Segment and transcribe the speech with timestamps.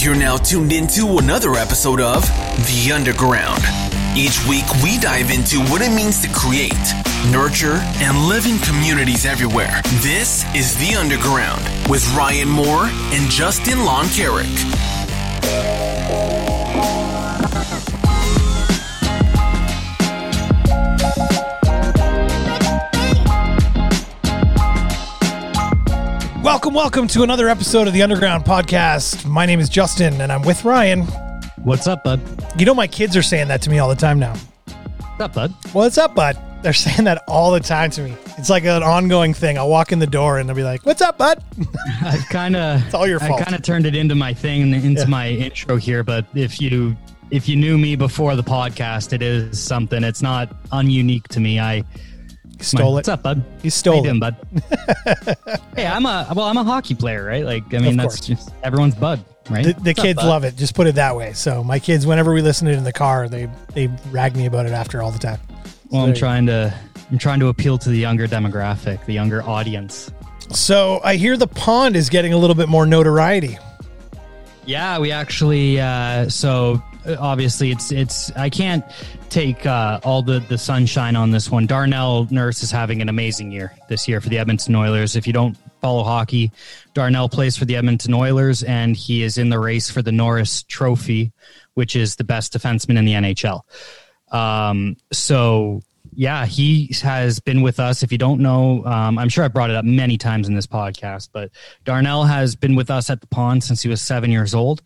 [0.00, 3.64] You're now tuned into another episode of The Underground.
[4.16, 6.72] Each week, we dive into what it means to create,
[7.32, 9.82] nurture, and live in communities everywhere.
[10.00, 14.06] This is The Underground with Ryan Moore and Justin Lon
[26.48, 29.26] Welcome, welcome to another episode of the Underground Podcast.
[29.26, 31.02] My name is Justin, and I'm with Ryan.
[31.62, 32.22] What's up, bud?
[32.58, 34.34] You know, my kids are saying that to me all the time now.
[34.34, 35.54] What's up, bud?
[35.74, 36.38] What's up, bud?
[36.62, 38.16] They're saying that all the time to me.
[38.38, 39.58] It's like an ongoing thing.
[39.58, 41.44] I'll walk in the door and they'll be like, "What's up, bud?"
[42.02, 43.42] I've kind of It's all your fault.
[43.42, 45.06] I kind of turned it into my thing, into Yeah.
[45.06, 46.02] my intro here.
[46.02, 46.96] But if you
[47.30, 50.02] if you knew me before the podcast, it is something.
[50.02, 51.60] It's not ununique to me.
[51.60, 51.84] I
[52.60, 52.94] Stole it.
[52.94, 53.42] What's up, bud?
[53.62, 54.20] You stole How you it.
[54.20, 54.36] doing, bud?
[55.76, 56.46] hey, I'm a well.
[56.46, 57.44] I'm a hockey player, right?
[57.44, 58.26] Like, I mean, Of that's course.
[58.26, 59.64] just everyone's bud, right?
[59.64, 60.26] The, the What's up, kids bud?
[60.28, 60.56] love it.
[60.56, 61.32] Just put it that way.
[61.34, 64.46] So my kids, whenever we listen to it in the car, they they rag me
[64.46, 65.40] about it after all the time.
[65.90, 66.74] Well, I'm you trying to
[67.10, 70.10] I'm trying to appeal to the younger demographic, the younger audience.
[70.50, 73.56] So I hear the pond is getting a little bit more notoriety.
[74.66, 75.80] Yeah, we actually.
[75.80, 78.30] Uh, so obviously, it's it's.
[78.32, 78.84] I can't
[79.30, 81.66] take uh, all the the sunshine on this one.
[81.66, 85.16] Darnell Nurse is having an amazing year this year for the Edmonton Oilers.
[85.16, 86.52] If you don't follow hockey,
[86.94, 90.62] Darnell plays for the Edmonton Oilers, and he is in the race for the Norris
[90.64, 91.32] Trophy,
[91.74, 93.62] which is the best defenseman in the NHL.
[94.30, 98.02] Um, so yeah, he has been with us.
[98.02, 100.66] If you don't know, um, I'm sure I brought it up many times in this
[100.66, 101.50] podcast, but
[101.84, 104.82] Darnell has been with us at the pond since he was seven years old.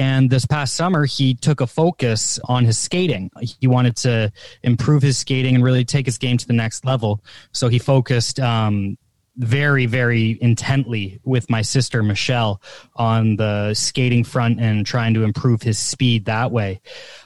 [0.00, 3.30] And this past summer, he took a focus on his skating.
[3.60, 7.22] He wanted to improve his skating and really take his game to the next level.
[7.52, 8.96] So he focused um,
[9.36, 12.62] very, very intently with my sister Michelle
[12.96, 16.80] on the skating front and trying to improve his speed that way.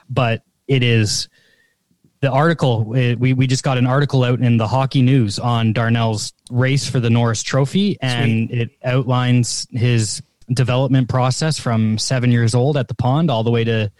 [0.09, 1.29] But it is
[2.19, 6.33] the article we, we just got an article out in the hockey news on darnell's
[6.49, 10.23] race for the norris trophy and it outlines his
[10.53, 13.91] development process from seven years old at the pond all the way to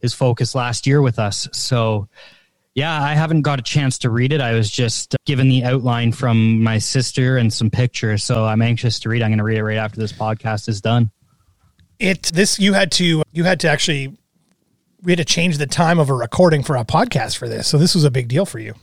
[0.00, 1.48] his focus last year with us.
[1.52, 2.08] So
[2.76, 4.40] yeah i haven't got a chance to read it.
[4.40, 8.22] I was just given the outline from my sister and some pictures.
[8.22, 9.22] So i'm anxious to read.
[9.22, 11.10] I'm going to read it right after this podcast is done.
[11.98, 14.16] It this you had to you had to actually
[15.02, 17.66] we had to change the time of a recording for a podcast for this.
[17.66, 18.74] So this was a big deal for you.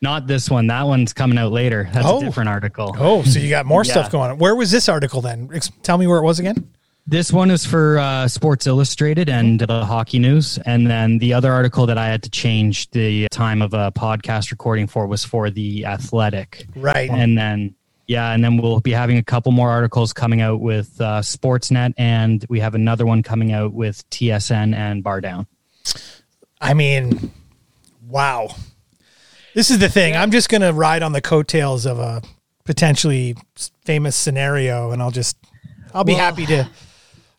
[0.00, 2.18] Not this one that one's coming out later that's Oh.
[2.18, 3.92] a different article Oh, so you got more Yeah.
[3.92, 4.38] stuff going on.
[4.38, 5.50] Where was this article then?
[5.52, 6.68] Ex- tell me where it was again.
[7.06, 11.50] This one is for uh, Sports Illustrated and the Hockey News, and then the other
[11.52, 15.48] article that I had to change the time of a podcast recording for was for
[15.48, 17.08] the Athletic, Right.
[17.10, 17.74] and then
[18.06, 21.92] yeah, and then we'll be having a couple more articles coming out with uh, Sportsnet,
[21.98, 25.46] and we have another one coming out with TSN and BarDown.
[26.60, 27.30] I mean,
[28.08, 28.48] wow.
[29.54, 30.16] This is the thing.
[30.16, 32.22] I'm just going to ride on the coattails of a
[32.64, 33.34] potentially
[33.84, 35.36] famous scenario and I'll just
[35.94, 36.68] I'll be Well- happy to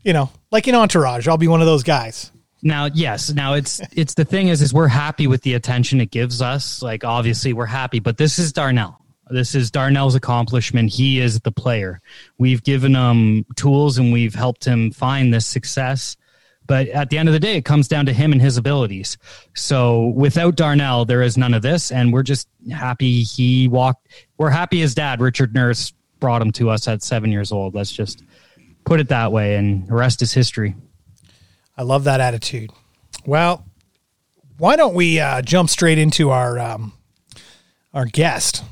[0.02, 2.32] you know, like in Entourage, I'll be one of those guys.
[2.64, 6.12] Now, yes, now it's it's the thing is is we're happy with the attention it
[6.12, 6.82] gives us.
[6.82, 8.98] Like obviously we're happy, but this is Darnell.
[9.30, 10.92] This is Darnell's accomplishment.
[10.92, 12.02] He is the player.
[12.40, 16.18] We've given him tools and we've helped him find this success.
[16.70, 19.18] But at the end of the day, it comes down to him and his abilities.
[19.56, 21.92] So without Darnell, there is none of this.
[21.92, 24.08] And we're just happy he walked.
[24.38, 27.74] We're happy his dad, Richard Nurse, brought him to us at seven years old.
[27.74, 28.24] Let's just
[28.86, 29.56] put it that way.
[29.56, 30.76] And the rest is history.
[31.76, 32.70] I love that attitude.
[33.26, 33.66] Well,
[34.60, 36.94] why don't we uh, jump straight into our um,
[37.96, 38.64] our guest,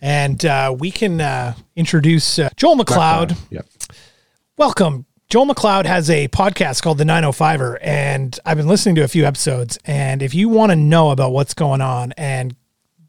[0.00, 3.36] and uh, we can uh, introduce uh, Joel Macleod.
[3.50, 3.66] Yep.
[4.56, 5.04] Welcome.
[5.32, 9.24] Joel Macleod has a podcast called The 905er, and I've been listening to a few
[9.24, 9.78] episodes.
[9.86, 12.54] And if you want to know about what's going on and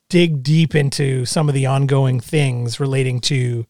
[0.07, 3.66] dig deep into some of the ongoing things relating to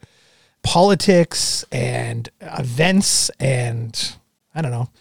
[0.62, 4.18] politics and events and
[4.54, 4.92] I don't know,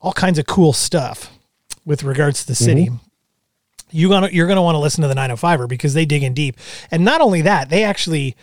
[0.00, 1.30] all kinds of cool stuff
[1.84, 2.86] with regards to the city.
[2.86, 2.96] Mm-hmm.
[3.90, 6.56] You gonna you're gonna want to listen to the 905er because they dig in deep.
[6.90, 8.36] And not only that, they actually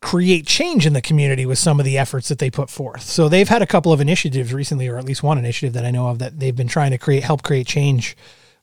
[0.00, 3.02] create change in the community with some of the efforts that they put forth.
[3.02, 5.90] So they've had a couple of initiatives recently, or at least one initiative that I
[5.90, 8.16] know of that they've been trying to create help create change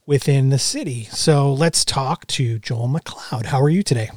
[0.05, 1.05] within the city.
[1.05, 3.47] So let's talk to Joel Macleod.
[3.47, 4.09] How are you today?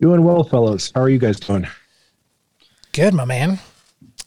[0.00, 0.92] Doing well, fellows.
[0.94, 1.66] How are you guys doing?
[2.92, 3.58] Good, my man.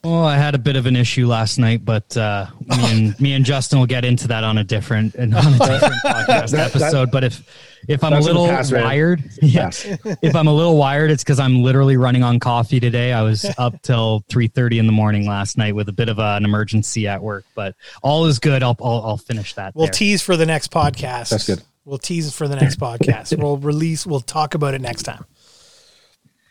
[0.06, 3.34] Well, I had a bit of an issue last night, but uh, me and me
[3.34, 7.10] and Justin will get into that on a different on a different podcast That- episode.
[7.10, 7.44] But if
[7.88, 8.84] if I'm a That's in the little past, man.
[8.84, 9.84] wired, yes,
[10.22, 13.14] if I'm a little wired, it's because I'm literally running on coffee today.
[13.14, 16.20] I was up till three thirty in the morning last night with a bit of
[16.20, 18.62] an emergency at work, but all is good.
[18.62, 19.74] I'll I'll, I'll finish that.
[19.76, 19.94] We'll there.
[19.94, 21.30] tease for the next podcast.
[21.30, 21.64] That's good.
[21.84, 23.36] We'll tease for the next podcast.
[23.42, 24.06] We'll release.
[24.06, 25.26] We'll talk about it next time.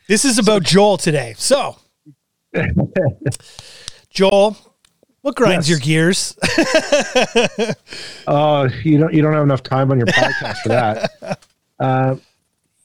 [0.09, 1.35] This is about Joel today.
[1.39, 1.77] So,
[4.11, 4.56] Joel,
[5.23, 5.71] what grinds Yes.
[5.71, 6.37] your gears?
[8.27, 11.39] Oh, you don't you don't have enough time on your podcast for that.
[11.81, 12.15] Uh,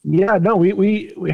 [0.03, 1.31] yeah, no, we we, we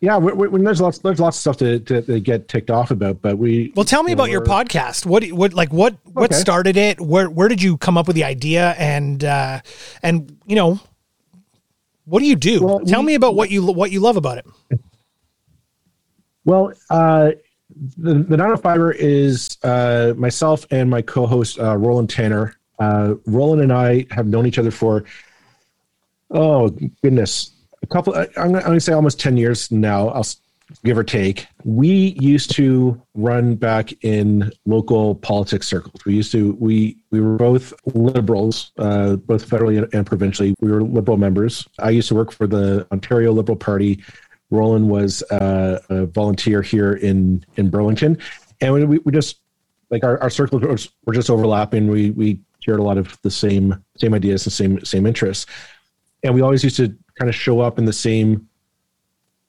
[0.00, 2.90] yeah, we, we, there's lots there's lots of stuff to, to, to get ticked off
[2.90, 5.06] about, but we Well, tell me about your podcast.
[5.06, 6.38] What what like what what Okay.
[6.38, 7.00] started it?
[7.00, 8.74] Where where did you come up with the idea?
[8.76, 9.60] And uh,
[10.02, 10.80] and you know,
[12.04, 12.62] what do you do?
[12.62, 14.46] Well, tell we- me about what you what you love about it.
[16.44, 17.30] Well, uh,
[17.98, 22.56] the the 905er is uh, myself and my co-host uh, Roland Tanner.
[22.78, 25.04] Uh, Roland and I have known each other for
[26.30, 26.70] oh
[27.02, 27.52] goodness,
[27.82, 28.14] a couple.
[28.14, 30.08] I'm gonna, I'm gonna say almost ten years now.
[30.08, 30.26] I'll
[30.84, 31.46] give or take.
[31.64, 36.04] We used to run back in local politics circles.
[36.04, 40.54] We used to we we were both liberals, uh, both federally and provincially.
[40.60, 41.66] We were liberal members.
[41.78, 44.02] I used to work for the Ontario Liberal Party.
[44.52, 48.18] Roland was uh, a volunteer here in in Burlington,
[48.60, 49.40] and we, we just
[49.90, 50.62] like our, our circles
[51.06, 51.88] were- just overlapping.
[51.88, 55.46] We we shared a lot of the same same ideas and same same interests,
[56.22, 58.46] and we always used to kind of show up in the same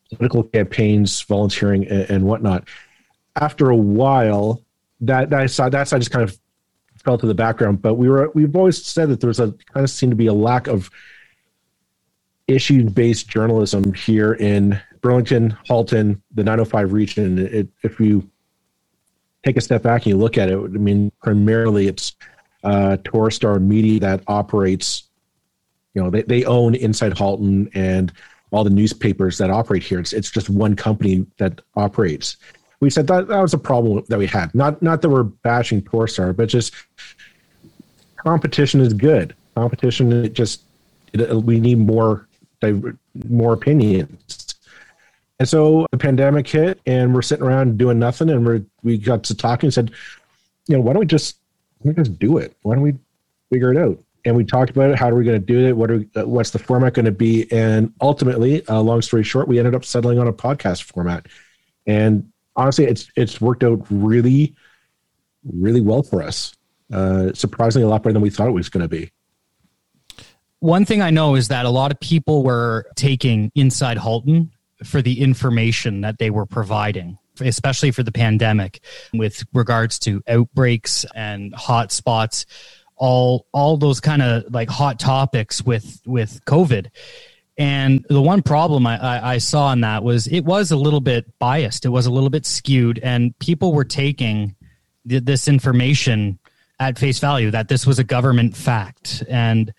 [0.10, 2.68] political campaigns, volunteering and, and whatnot.
[3.36, 4.62] After a while,
[5.02, 6.40] that that side that side just kind of
[7.04, 7.82] fell to the background.
[7.82, 10.28] But we were we've always said that there was a kind of seemed to be
[10.28, 10.90] a lack of
[12.48, 17.38] issue based journalism here in Burlington, Halton, the 905 region.
[17.38, 18.28] It, if you
[19.46, 22.16] take a step back and you look at it, I mean, primarily it's
[22.64, 25.04] uh, Torstar Media that operates.
[25.94, 28.12] You know, they, they own Inside Halton and
[28.52, 30.00] all the newspapers that operate here.
[30.00, 32.38] It's it's just one company that operates.
[32.80, 34.56] We said that that was a problem that we had.
[34.56, 36.74] Not not that we're bashing Torstar, but just
[38.16, 39.36] competition is good.
[39.56, 40.64] Competition it just
[41.12, 42.28] it, we need more
[43.30, 44.43] more opinions.
[45.44, 49.26] And so the pandemic hit, and we're sitting around doing nothing, and we we got
[49.26, 49.92] to talking and said,
[50.70, 51.36] you know, why don't we just
[51.82, 52.56] we just do it?
[52.62, 52.94] Why don't we
[53.52, 54.00] figure it out?
[54.24, 54.98] And we talked about it.
[54.98, 55.76] How are we going to do it?
[55.76, 57.52] What are what's the format going to be?
[57.52, 61.26] And ultimately, uh, long story short, we ended up settling on a podcast format.
[61.86, 64.56] And honestly, it's it's worked out really,
[65.44, 66.56] really well for us.
[66.90, 69.12] Uh, surprisingly, a lot better than we thought it was going to be.
[70.62, 74.50] One thing I know is that a lot of people were taking Inside Halton
[74.84, 78.82] for the information that they were providing, especially for the pandemic,
[79.14, 82.46] with regards to outbreaks and hot spots,
[82.96, 86.90] all all those kind of like hot topics with with COVID.
[87.58, 91.02] And the one problem I, I, I saw in that was it was a little
[91.02, 91.86] bit biased.
[91.86, 94.56] It was a little bit skewed, and people were taking
[95.08, 96.40] th- this information
[96.80, 99.24] at face value that this was a government fact.
[99.30, 99.74] And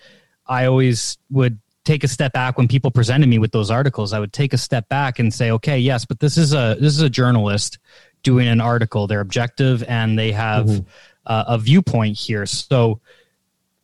[0.46, 4.12] I always would take a step back when people presented me with those articles.
[4.12, 6.94] I would take a step back and say, okay, yes, but this is a this
[6.94, 7.78] is a journalist
[8.22, 9.06] doing an article.
[9.06, 10.84] They're objective and they have
[11.26, 12.46] uh, a viewpoint here.
[12.46, 13.00] So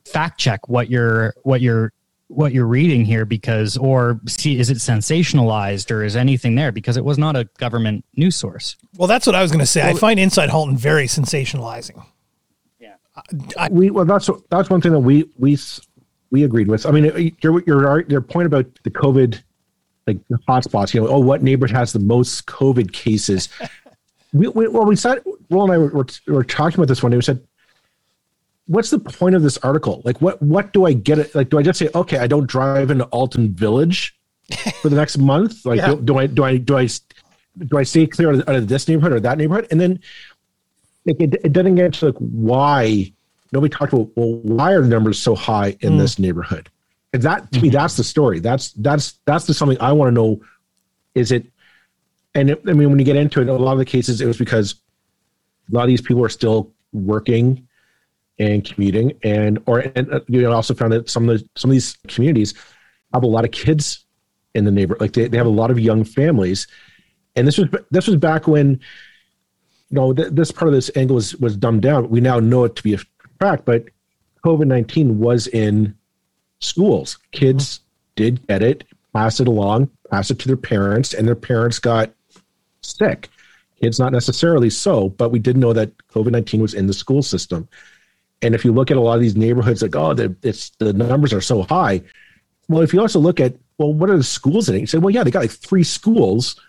[0.05, 1.93] fact check what you're what you're
[2.27, 6.97] what you're reading here because or see is it sensationalized or is anything there because
[6.97, 8.77] it was not a government news source.
[8.97, 9.81] Well, that's what I was going to say.
[9.81, 12.03] I find Inside Halton very sensationalizing.
[12.79, 12.95] Yeah
[13.69, 15.57] we well that's that's one thing that we we
[16.31, 16.85] we agreed with.
[16.85, 19.41] I mean, uh, your your your point about the COVID
[20.07, 20.93] like the hotspots.
[20.93, 23.49] You know, oh, what neighborhood has the most COVID cases?
[24.33, 25.19] we, we well, we said
[25.49, 27.17] Roll and I were, were, were talking about this one day.
[27.17, 27.45] We said,
[28.67, 30.01] what's the point of this article?
[30.05, 31.19] Like, what what do I get?
[31.19, 34.17] It like, do I just say, okay, I don't drive into Alton Village
[34.81, 35.65] for the next month?
[35.65, 35.95] Like, Yeah.
[35.95, 36.87] do, do I do I do I
[37.65, 39.67] do I stay clear out of this neighborhood or that neighborhood?
[39.71, 39.99] And then
[41.05, 43.13] like it, it doesn't get to like why
[43.51, 46.69] nobody talked about well why are the numbers so high in this neighborhood?
[47.13, 48.39] And that to me that's the story.
[48.39, 50.41] That's that's that's the something i want to know
[51.15, 51.45] is it
[52.35, 54.25] and it, i mean when you get into it a lot of the cases it
[54.25, 54.75] was because
[55.71, 57.67] a lot of these people are still working
[58.39, 61.73] and commuting and or and uh, you also found that some of the some of
[61.73, 62.53] these communities
[63.13, 64.05] have a lot of kids
[64.53, 66.67] in the neighborhood like they, they have a lot of young families.
[67.35, 68.79] And this was this was back when
[69.89, 72.09] you know, th- this part of this angle was was dumbed down.
[72.09, 72.99] We now know it to be a
[73.41, 73.85] fact, but
[74.45, 75.95] COVID nineteen was in
[76.59, 77.17] schools.
[77.31, 77.83] Kids mm-hmm.
[78.15, 78.83] did get it,
[79.13, 82.11] pass it along, pass it to their parents, and their parents got
[82.81, 83.29] sick.
[83.81, 87.23] Kids, not necessarily so, but we did know that COVID 19 was in the school
[87.23, 87.67] system.
[88.43, 90.93] And if you look at a lot of these neighborhoods, like, oh, the, it's, the
[90.93, 92.01] numbers are so high.
[92.69, 94.81] Well, if you also look at, well, what are the schools in it?
[94.81, 96.59] You say, well, yeah, they got like three schools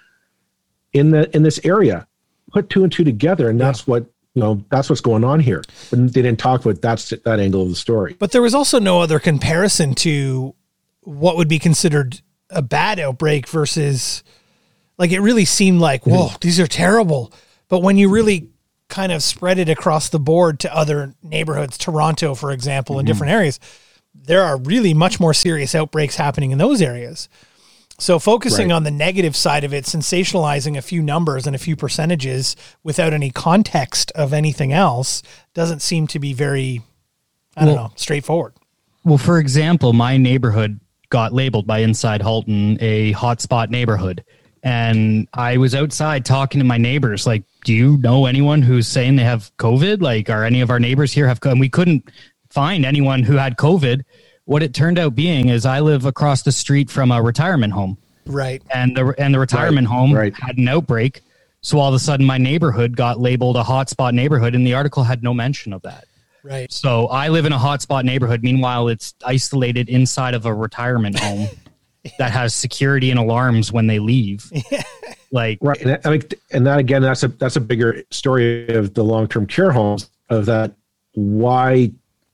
[0.92, 2.06] in the in this area.
[2.52, 5.62] Put two and two together, and that's what you know that's what's going on here
[5.90, 8.78] but they didn't talk about that's that angle of the story but there was also
[8.78, 10.54] no other comparison to
[11.02, 12.20] what would be considered
[12.50, 14.22] a bad outbreak versus
[14.98, 16.36] like it really seemed like whoa mm-hmm.
[16.40, 17.32] these are terrible
[17.68, 18.48] but when you really
[18.88, 23.00] kind of spread it across the board to other neighborhoods toronto for example mm-hmm.
[23.00, 23.60] in different areas
[24.14, 27.28] there are really much more serious outbreaks happening in those areas
[28.02, 28.74] so focusing right.
[28.74, 33.12] on the negative side of it, sensationalizing a few numbers and a few percentages without
[33.12, 35.22] any context of anything else
[35.54, 36.82] doesn't seem to be very,
[37.56, 38.54] I don't know, straightforward.
[39.04, 40.80] Well, for example, my neighborhood
[41.10, 44.24] got labeled by Inside Halton a hotspot neighborhood.
[44.64, 49.16] And I was outside talking to my neighbors, like, do you know anyone who's saying
[49.16, 50.02] they have COVID?
[50.02, 52.10] Like, are any of our neighbors here have, and we couldn't
[52.50, 54.02] find anyone who had COVID
[54.44, 57.98] what it turned out being is I live across the street from a retirement home.
[58.26, 58.62] Right.
[58.72, 59.94] And the and the retirement right.
[59.94, 60.34] home right.
[60.34, 61.22] had an outbreak.
[61.60, 65.04] So all of a sudden my neighborhood got labeled a hotspot neighborhood and the article
[65.04, 66.06] had no mention of that.
[66.42, 66.72] Right.
[66.72, 68.42] So I live in a hotspot neighborhood.
[68.42, 71.48] Meanwhile, it's isolated inside of a retirement home
[72.18, 74.50] that has security and alarms when they leave.
[75.32, 75.80] Like right.
[75.80, 76.22] And, I mean,
[76.52, 80.10] and that again, that's a that's a bigger story of the long term care homes
[80.28, 80.74] of that.
[81.14, 81.92] Why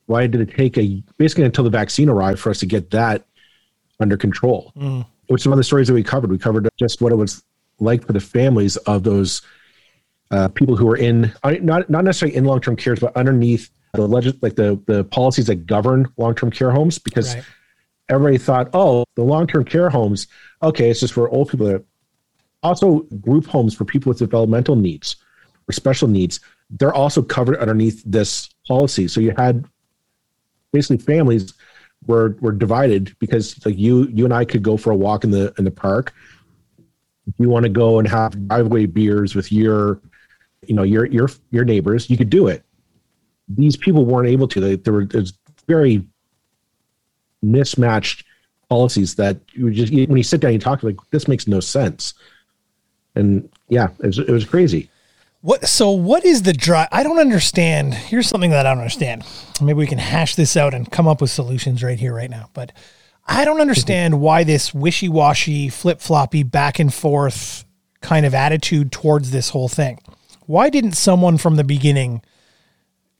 [0.08, 3.26] why did it take a basically until the vaccine arrived for us to get that
[4.00, 4.72] under control?
[4.76, 5.06] Mm.
[5.28, 6.30] Which is one of the stories that we covered.
[6.30, 7.44] We covered just what it was
[7.78, 9.42] like for the families of those
[10.30, 14.06] uh, people who were in not not necessarily in long term cares, but underneath the
[14.06, 17.44] legis- like the the policies that govern long term care homes, because right.
[18.08, 20.26] everybody thought, oh, the long term care homes,
[20.62, 21.66] okay, it's just for old people.
[21.66, 21.84] That
[22.62, 25.16] also group homes for people with developmental needs
[25.68, 26.40] or special needs.
[26.70, 29.08] They're also covered underneath this policy.
[29.08, 29.66] So you had
[30.72, 31.54] basically families
[32.06, 35.30] were were divided because like you you and I could go for a walk in
[35.30, 36.14] the in the park.
[37.26, 40.00] If you want to go and have driveway beers with your
[40.66, 42.64] you know your your your neighbors, you could do it.
[43.48, 44.60] These people weren't able to.
[44.60, 45.08] They, there were
[45.66, 46.04] very
[47.42, 48.24] mismatched
[48.68, 52.14] policies that you just when you sit down and talk like this makes no sense.
[53.14, 54.90] And yeah, it was, it was crazy.
[55.40, 56.88] What so what is the drive?
[56.90, 57.94] I don't understand.
[57.94, 59.24] Here's something that I don't understand.
[59.60, 62.50] Maybe we can hash this out and come up with solutions right here right now.
[62.54, 62.72] But
[63.24, 67.64] I don't understand why this wishy-washy, flip-floppy back and forth
[68.00, 70.00] kind of attitude towards this whole thing.
[70.46, 72.22] Why didn't someone from the beginning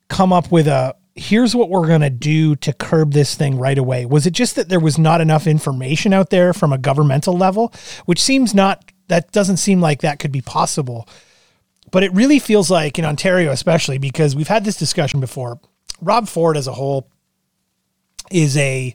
[0.09, 3.79] come up with a here's what we're going to do to curb this thing right
[3.79, 4.07] away?
[4.07, 7.73] Was it just that there was not enough information out there from a governmental level,
[8.07, 11.09] which seems not that doesn't seem like that could be possible
[11.91, 15.61] but it really feels like in Ontario, especially because we've had this discussion before.
[16.01, 17.11] Rob Ford, as a whole,
[18.31, 18.95] is a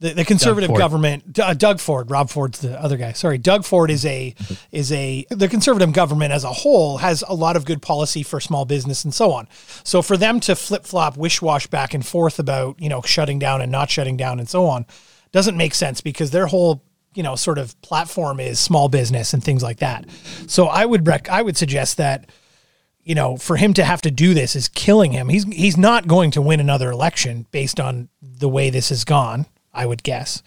[0.00, 1.38] the, the conservative Doug government.
[1.38, 3.12] Uh, Doug Ford, Rob Ford's the other guy.
[3.12, 4.34] Sorry, Doug Ford is a
[4.72, 8.40] is a the conservative government as a whole has a lot of good policy for
[8.40, 9.46] small business and so on.
[9.84, 13.38] So for them to flip flop, wish wash back and forth about you know shutting
[13.38, 14.86] down and not shutting down and so on
[15.32, 16.82] doesn't make sense because their whole
[17.14, 20.06] you know sort of platform is small business and things like that.
[20.46, 22.30] So I would rec- I would suggest that
[23.02, 25.28] you know for him to have to do this is killing him.
[25.28, 29.46] He's he's not going to win another election based on the way this has gone.
[29.72, 30.42] I would guess.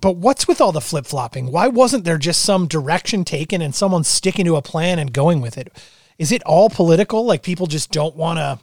[0.00, 1.50] But what's with all the flip flopping?
[1.50, 5.40] Why wasn't there just some direction taken and someone sticking to a plan and going
[5.40, 5.74] with it?
[6.18, 7.24] Is it all political?
[7.24, 8.58] Like people just don't want to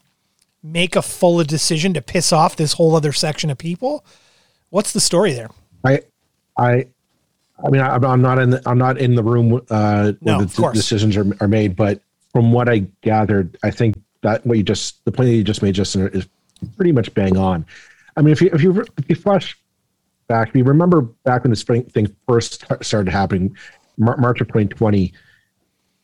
[0.64, 4.06] make a full decision to piss off this whole other section of people?
[4.70, 5.50] What's the story there?
[5.84, 6.02] I
[6.58, 6.88] I
[7.64, 10.46] I mean, I, am not in the, I'm not in the room uh, no, where
[10.46, 12.02] the decisions are, are made, but
[12.32, 15.62] from what I gathered, I think that what you just the point that you just
[15.62, 16.28] made, Justin, is
[16.76, 17.66] pretty much bang on.
[18.18, 19.58] I mean, if you if you if you flash
[20.28, 23.56] back, if you remember back when the spring thing first started happening,
[23.98, 25.14] March of 2020,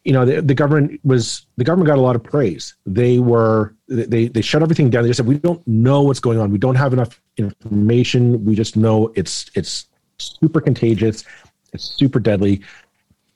[0.03, 2.75] you know, the, the government was the government got a lot of praise.
[2.85, 5.03] They were they they shut everything down.
[5.03, 6.51] They just said we don't know what's going on.
[6.51, 8.45] We don't have enough information.
[8.45, 9.87] We just know it's it's
[10.17, 11.25] super contagious.
[11.73, 12.61] It's super deadly.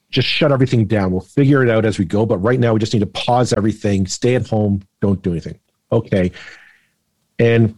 [0.09, 1.11] Just shut everything down.
[1.11, 2.25] We'll figure it out as we go.
[2.25, 5.59] But right now, we just need to pause everything, stay at home, don't do anything.
[5.91, 6.31] Okay.
[7.39, 7.77] And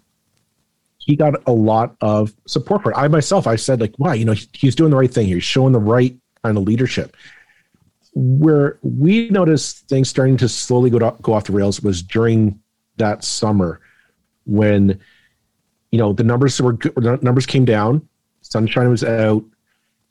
[0.98, 2.96] he got a lot of support for it.
[2.98, 5.28] I myself, I said, like, wow, you know, he's doing the right thing.
[5.28, 7.16] He's showing the right kind of leadership.
[8.14, 12.60] Where we noticed things starting to slowly go, to, go off the rails was during
[12.98, 13.82] that summer
[14.46, 15.00] when,
[15.92, 16.78] you know, the numbers were
[17.22, 18.08] numbers came down
[18.46, 19.44] sunshine was out,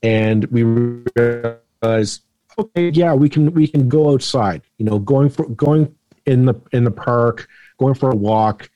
[0.04, 2.22] and we realized,
[2.58, 4.62] okay, yeah, we can we can go outside.
[4.78, 5.92] You know, going for going
[6.26, 8.70] in the in the park, going for a walk,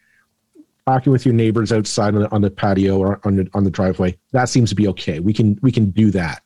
[0.86, 3.70] talking with your neighbors outside on the, on the patio or on the on the
[3.70, 4.16] driveway.
[4.32, 5.20] That seems to be okay.
[5.20, 6.42] We can we can do that.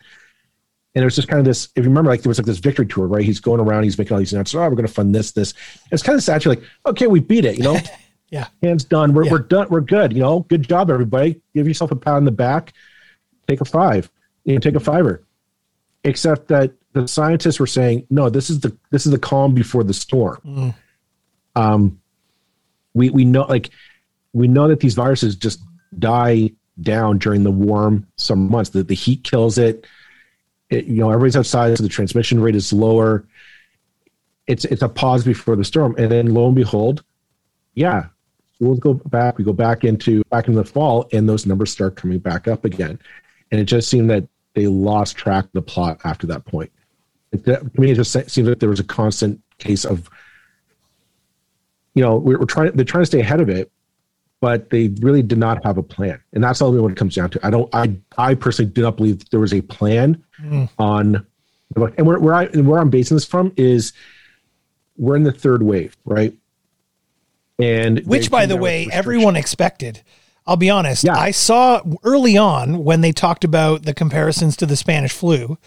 [0.94, 1.68] And it was just kind of this.
[1.76, 3.24] If you remember, like there was like this victory tour, right?
[3.24, 4.54] He's going around, he's making all these announcements.
[4.66, 5.54] Oh, we're going to fund this, this.
[5.90, 6.44] It's kind of sad.
[6.44, 7.56] You're like, okay, we beat it.
[7.56, 7.78] You know,
[8.30, 9.14] yeah, hands done.
[9.14, 9.30] We're Yeah.
[9.30, 9.68] we're done.
[9.70, 10.12] We're good.
[10.12, 11.40] You know, good job, everybody.
[11.54, 12.74] Give yourself a pat on the back.
[13.48, 14.10] Take a five.
[14.44, 15.22] You know, take a fiver.
[16.04, 19.84] Except that the scientists were saying, no, this is the this is the calm before
[19.84, 20.74] the storm.
[21.54, 22.00] Um,
[22.94, 23.70] we we know like
[24.32, 25.60] we know that these viruses just
[25.98, 28.70] die down during the warm summer months.
[28.70, 29.86] The the heat kills it.
[30.70, 33.24] it you know, everybody's outside, so the transmission rate is lower.
[34.46, 37.04] It's it's a pause before the storm, and then lo and behold,
[37.74, 38.06] yeah,
[38.54, 39.38] schools go back.
[39.38, 42.64] We go back into back in the fall, and those numbers start coming back up
[42.64, 42.98] again.
[43.52, 46.72] And it just seemed that they lost track of the plot after that point.
[47.30, 50.10] It, to me, it just se- seems like there was a constant case of,
[51.94, 52.72] you know, we're, we're trying.
[52.72, 53.70] They're trying to stay ahead of it,
[54.40, 57.30] but they really did not have a plan, and that's all what it comes down
[57.30, 57.46] to.
[57.46, 57.72] I don't.
[57.74, 60.68] I I personally do not believe there was a plan mm.
[60.78, 61.26] on,
[61.76, 63.92] and where where I and where I'm basing this from is,
[64.96, 66.34] we're in the third wave, right?
[67.58, 70.02] And which by the way everyone expected
[70.46, 71.16] i'll be honest Yeah.
[71.16, 75.58] i saw early on when they talked about the comparisons to the spanish flu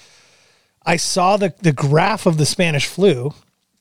[0.86, 3.34] i saw the, the graph of the spanish flu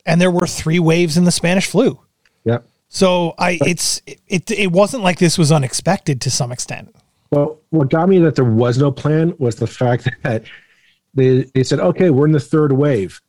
[0.06, 1.98] and there were three waves in the spanish flu
[2.44, 2.58] yeah.
[2.88, 6.94] so i it's it, it wasn't like this was unexpected to some extent
[7.30, 10.44] Well, what got me that there was no plan was the fact that
[11.16, 13.20] they, they said, okay, we're in the third wave.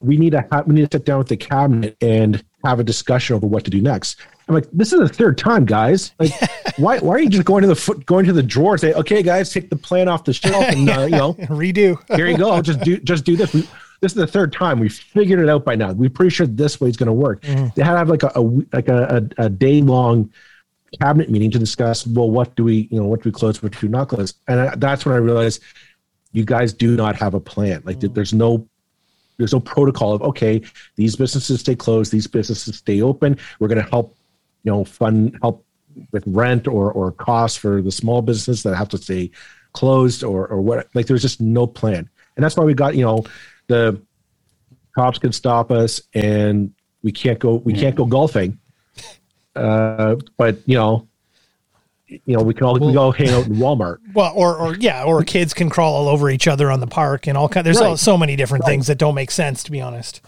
[0.00, 2.84] We need to have, we need to sit down with the cabinet and have a
[2.84, 4.20] discussion over what to do next.
[4.50, 6.10] I'm like, this is the third time, guys.
[6.18, 6.32] Like,
[6.76, 8.92] why why are you just going to the foot going to the drawer and say,
[8.94, 12.36] okay, guys, take the plan off the shelf and uh, you know, redo here you
[12.36, 12.60] go.
[12.60, 13.52] Just do just do this.
[13.54, 13.60] We,
[14.00, 15.92] this is the third time we figured it out by now.
[15.92, 17.42] We're pretty sure this way is going to work.
[17.42, 18.40] They had to have like a, a
[18.72, 20.32] like a, a, a day long
[21.00, 22.04] cabinet meeting to discuss.
[22.04, 24.34] Well, what do we you know what do we close, what do we not close?
[24.48, 25.62] And I, that's when I realized
[26.32, 27.82] you guys do not have a plan.
[27.84, 28.66] Like there's no
[29.36, 30.60] there's no protocol of okay,
[30.96, 33.38] these businesses stay closed, these businesses stay open.
[33.60, 34.16] We're going to help
[34.64, 35.64] you know fund help
[36.12, 39.30] with rent or or costs for the small business that have to stay
[39.72, 42.08] closed or or what like there's just no plan.
[42.36, 43.24] And that's why we got you know
[43.66, 44.00] the
[44.94, 48.58] cops could stop us and we can't go we can't go golfing.
[49.56, 51.08] Uh but you know
[52.06, 53.98] you know we can all we go hang out in walmart.
[54.14, 57.26] Well or or yeah or kids can crawl all over each other on the park
[57.26, 57.98] and all kind there's all, Right.
[57.98, 60.20] so many different things that don't make sense to be honest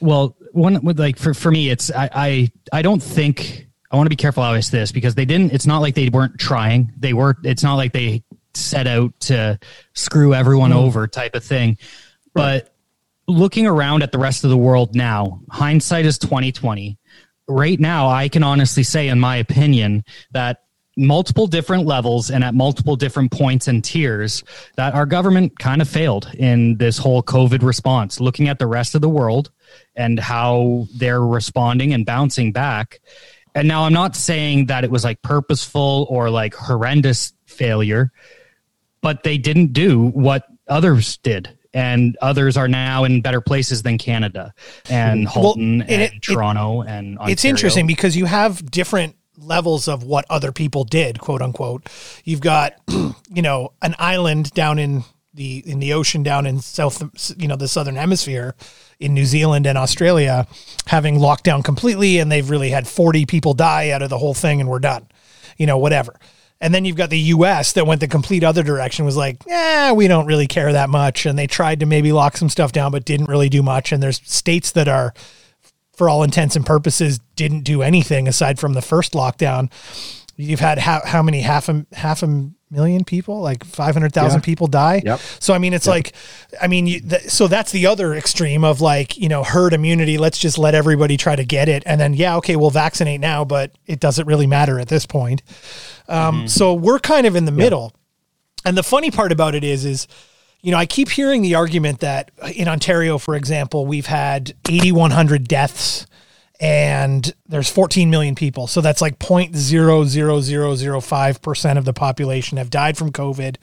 [0.00, 4.06] Well, one with like for for me, it's I I, I don't think I want
[4.06, 5.52] to be careful how I say this because they didn't.
[5.52, 6.92] It's not like they weren't trying.
[6.98, 7.36] They were.
[7.44, 9.58] It's not like they set out to
[9.92, 10.80] screw everyone mm-hmm.
[10.80, 11.78] over type of thing.
[12.34, 12.74] But
[13.28, 16.98] looking around at the rest of the world now, hindsight is twenty twenty.
[17.46, 20.64] Right now, I can honestly say, in my opinion, that
[20.96, 24.42] multiple different levels and at multiple different points and tiers
[24.76, 28.94] that our government kind of failed in this whole covid response looking at the rest
[28.94, 29.50] of the world
[29.96, 33.00] and how they're responding and bouncing back.
[33.54, 38.10] And now i'm not saying that it was like purposeful or like horrendous failure
[39.00, 41.56] but they didn't do what others did.
[41.74, 44.54] And others are now in better places than canada
[44.88, 47.32] and Well, Halton and and, it- it- toronto and Ontario.
[47.32, 51.88] it's interesting because you have different levels of what other people did quote unquote.
[52.24, 55.02] You've got you know an island down in
[55.34, 57.02] the in the ocean down in south
[57.36, 58.54] you know the southern hemisphere
[59.04, 60.46] in New Zealand and Australia
[60.86, 64.34] having locked down completely and they've really had 40 people die out of the whole
[64.34, 65.06] thing and we're done
[65.56, 66.18] you know whatever
[66.60, 69.92] and then you've got the US that went the complete other direction was like yeah
[69.92, 72.92] we don't really care that much and they tried to maybe lock some stuff down
[72.92, 75.14] but didn't really do much and there's states that are
[75.96, 79.70] for all intents and purposes didn't do anything aside from the first lockdown.
[80.36, 84.40] You've had how, how many half a half a million people, like five hundred thousand
[84.40, 84.44] Yeah.
[84.44, 85.00] people die.
[85.04, 85.20] Yep.
[85.40, 86.12] So I mean, it's like,
[86.60, 90.18] I mean, you, th- so that's the other extreme of like you know herd immunity.
[90.18, 93.44] Let's just let everybody try to get it, and then yeah, okay, we'll vaccinate now,
[93.44, 95.42] but it doesn't really matter at this point.
[96.08, 97.92] Um, So we're kind of in the middle.
[98.66, 100.08] And the funny part about it is, is
[100.62, 105.46] you know, I keep hearing the argument that in Ontario, for example, we've had 8,100
[105.46, 106.06] deaths
[106.60, 108.66] and there's 14 million people.
[108.66, 113.58] So that's like 0.00005% of the population have died from COVID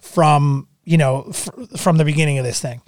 [0.00, 2.82] from, you know, f- from the beginning of this thing.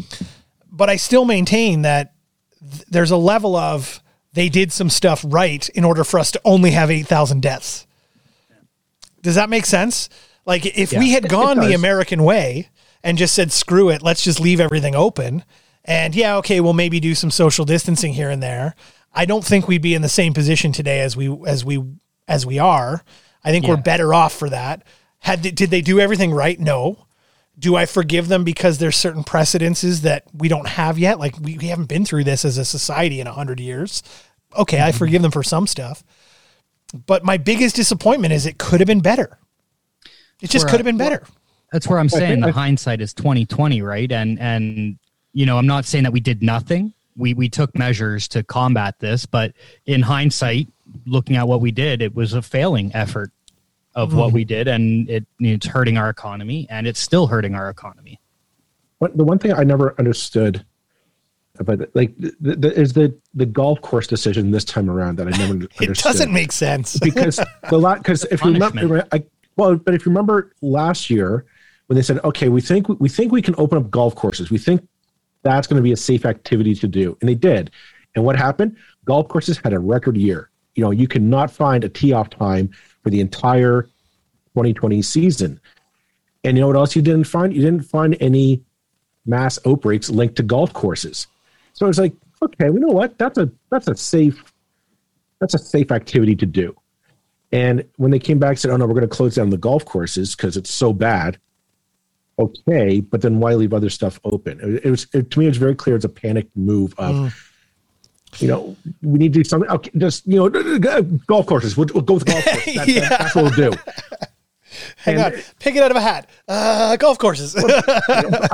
[0.70, 2.12] But I still maintain that
[2.60, 6.40] th- there's a level of they did some stuff right in order for us to
[6.44, 7.86] only have 8,000 deaths.
[9.22, 10.08] Does that make sense?
[10.44, 11.72] Like if we had gone the.
[11.72, 12.68] American way
[13.02, 15.44] and just said screw it, let's just leave everything open
[15.84, 18.74] And yeah, okay, we'll maybe do some social distancing here and there.
[19.16, 21.82] I don't think we'd be in the same position today as we as we
[22.28, 23.02] as we are.
[23.42, 24.82] I think we're better off for that.
[25.20, 26.60] Had did they do everything right?
[26.60, 27.06] No.
[27.58, 31.18] Do I forgive them because there's certain precedences that we don't have yet?
[31.18, 34.02] Like we, we haven't been through this as a society in a hundred years.
[34.54, 34.98] Okay, I mm-hmm.
[34.98, 36.04] forgive them for some stuff.
[37.06, 39.38] But my biggest disappointment is it could have been better.
[40.42, 41.26] It just could have been better.
[41.72, 44.10] That's where I'm saying the hindsight is 2020, right?
[44.12, 44.98] And and
[45.32, 46.92] you know, I'm not saying that we did nothing.
[47.16, 49.52] We we took measures to combat this, but
[49.86, 50.68] in hindsight,
[51.06, 53.32] looking at what we did, it was a failing effort
[53.94, 57.70] of what we did, and it it's hurting our economy, and it's still hurting our
[57.70, 58.20] economy.
[58.98, 60.64] What, the one thing I never understood
[61.58, 65.26] about it, like the, the, is the the golf course decision this time around that
[65.26, 65.90] I never understood.
[65.90, 66.98] It doesn't make sense.
[66.98, 69.24] because the lot because if you remember, I,
[69.56, 71.46] well, but if you remember last year
[71.86, 74.50] when they said, okay, we think we think we can open up golf courses.
[74.50, 74.86] We think
[75.46, 77.70] that's going to be a safe activity to do, and they did.
[78.14, 78.76] And what happened?
[79.04, 80.50] Golf courses had a record year.
[80.74, 82.70] You know, you cannot find a tee off time
[83.02, 83.82] for the entire
[84.54, 85.60] 2020 season.
[86.44, 87.54] And you know what else you didn't find?
[87.54, 88.62] You didn't find any
[89.26, 91.26] mass outbreaks linked to golf courses.
[91.72, 93.18] So it's like, okay, we know what?
[93.18, 94.42] That's a that's a safe
[95.40, 96.74] that's a safe activity to do.
[97.52, 99.84] And when they came back said, "Oh no, we're going to close down the golf
[99.84, 101.38] courses because it's so bad,"
[102.38, 104.60] okay, but then why leave other stuff open?
[104.60, 107.14] It, it was it, to me, it was very clear it's a panic move of,
[107.14, 108.40] mm.
[108.40, 109.70] you know, we need to do something.
[109.70, 111.76] Okay, just you know, uh, uh, golf courses.
[111.76, 112.74] We'll, we'll go with golf courses.
[112.76, 113.08] That, Yeah.
[113.08, 113.76] that- that's what we'll do.
[114.98, 116.28] Hang And- on, pick it out of a hat.
[116.46, 117.56] Uh, golf courses.
[117.58, 117.60] I,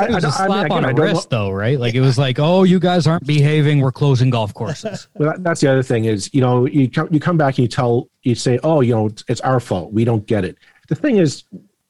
[0.09, 1.81] It was a I- I slap mean, again, on I a don't wrist, though, right?
[1.81, 3.81] Like it was like, oh, you guys aren't behaving.
[3.81, 5.09] We're closing golf courses.
[5.16, 7.64] Well, that, that's the other thing is, you know, you come, you come back and
[7.64, 9.92] you tell, you say, oh, you know, it's, it's our fault.
[9.92, 10.57] We don't get it.
[10.88, 11.42] The thing is,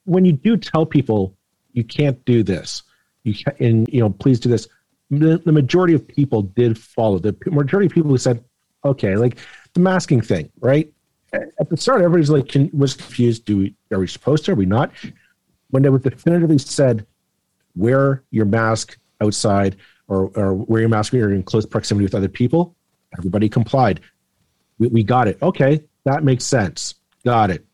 [0.04, 1.36] when you do tell people
[1.72, 2.82] you can't do this,
[3.24, 4.68] you can't, and you know, please do this.
[5.10, 7.18] The, the majority of people did follow.
[7.18, 8.42] The majority of people who said,
[8.84, 9.38] okay, like
[9.74, 10.90] the masking thing, right?
[11.32, 13.46] At the start, everybody's like was confused.
[13.46, 14.52] Do we are we supposed to?
[14.52, 14.92] Are we not?
[15.70, 17.06] When they were definitively said,
[17.74, 19.76] wear your mask outside
[20.08, 22.74] or, or wear your mask when you're in close proximity with other people,
[23.16, 24.00] everybody complied.
[24.78, 25.38] We, we got it.
[25.42, 26.96] Okay, that makes sense.
[27.24, 27.64] Got it.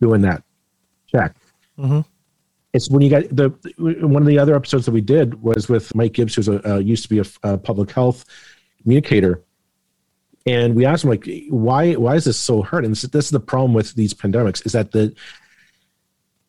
[0.00, 0.42] Doing that.
[1.06, 1.34] Check.
[1.78, 2.00] Mm-hmm.
[2.72, 5.94] It's when you got the one of the other episodes that we did was with
[5.94, 8.24] Mike Gibbs, who's a uh, used to be a, a public health
[8.82, 9.42] communicator,
[10.46, 12.84] and we asked him like, why why is this so hard?
[12.84, 15.14] And this, this is the problem with these pandemics is that the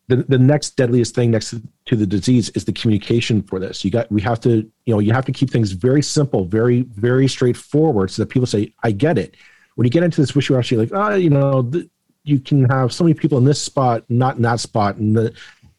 [0.08, 1.54] the, the next deadliest thing next
[1.86, 3.84] to the disease is the communication for this.
[3.84, 6.82] You got we have to you know you have to keep things very simple, very
[6.82, 9.36] very straightforward, so that people say I get it.
[9.74, 11.88] When you get into this wishy washy, like ah, you know, th-
[12.24, 15.34] you can have so many people in this spot, not in that spot, and the,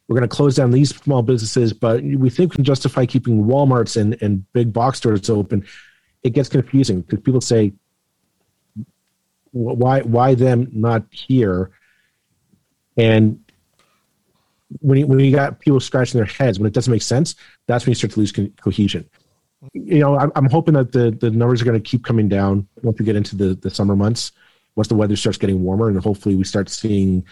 [0.08, 3.44] we're going to close down these small businesses, but we think we can justify keeping
[3.44, 5.66] WalMarts and and big box stores open.
[6.22, 7.72] It gets confusing because people say,
[9.52, 11.70] why why them not here?
[12.96, 13.40] And
[14.80, 17.34] when you, when you got people scratching their heads when it doesn't make sense,
[17.66, 19.08] that's when you start to lose co- cohesion.
[19.72, 22.68] You know, I'm, I'm hoping that the the numbers are going to keep coming down
[22.82, 24.32] once we get into the the summer months,
[24.76, 27.24] once the weather starts getting warmer, and hopefully we start seeing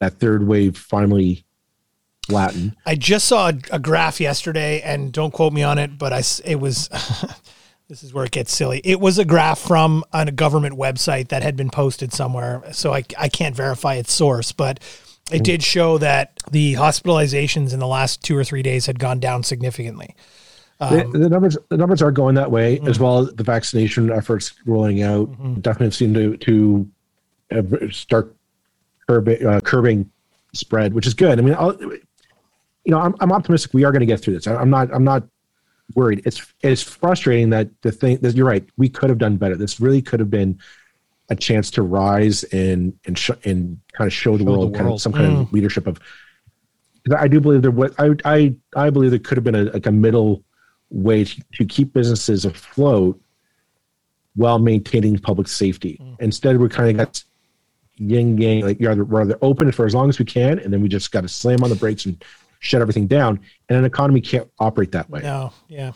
[0.00, 1.44] that third wave finally
[2.26, 2.76] flatten.
[2.84, 6.22] I just saw a, a graph yesterday, and don't quote me on it, but I
[6.44, 6.88] it was.
[7.88, 8.80] this is where it gets silly.
[8.84, 13.04] It was a graph from a government website that had been posted somewhere, so I
[13.18, 14.80] I can't verify its source, but
[15.30, 19.18] it did show that the hospitalizations in the last two or three days had gone
[19.18, 20.14] down significantly.
[20.78, 23.02] the, um, the numbers the numbers are going that way as mm-hmm.
[23.02, 25.54] well as the vaccination efforts rolling out mm-hmm.
[25.60, 28.34] definitely seem to to start
[29.08, 30.10] curbing uh, curbing
[30.52, 31.78] spread which is good i mean I'll,
[32.86, 34.46] you know i'm, I'm optimistic we are going to get through this.
[34.46, 35.24] I, i'm not i'm not
[35.94, 36.22] worried.
[36.24, 39.56] It's it's frustrating that the thing that you're right we could have done better.
[39.56, 40.58] This really could have been
[41.28, 44.74] a chance to rise and and sh- and kind of show the Show the world,
[44.74, 45.52] kind of some kind of mm.
[45.52, 45.98] leadership of,
[47.16, 49.86] I do believe there was I I I believe there could have been a like
[49.86, 50.42] a middle
[50.90, 53.20] way to, to keep businesses afloat
[54.34, 55.98] while maintaining public safety.
[56.02, 56.16] Mm.
[56.20, 57.24] Instead, we kind of got
[57.96, 60.72] yin yang like you're either, we're either open for as long as we can, and
[60.72, 62.22] then we just got to slam on the brakes and
[62.60, 63.40] shut everything down.
[63.68, 65.20] And an economy can't operate that way.
[65.22, 65.92] No, yeah,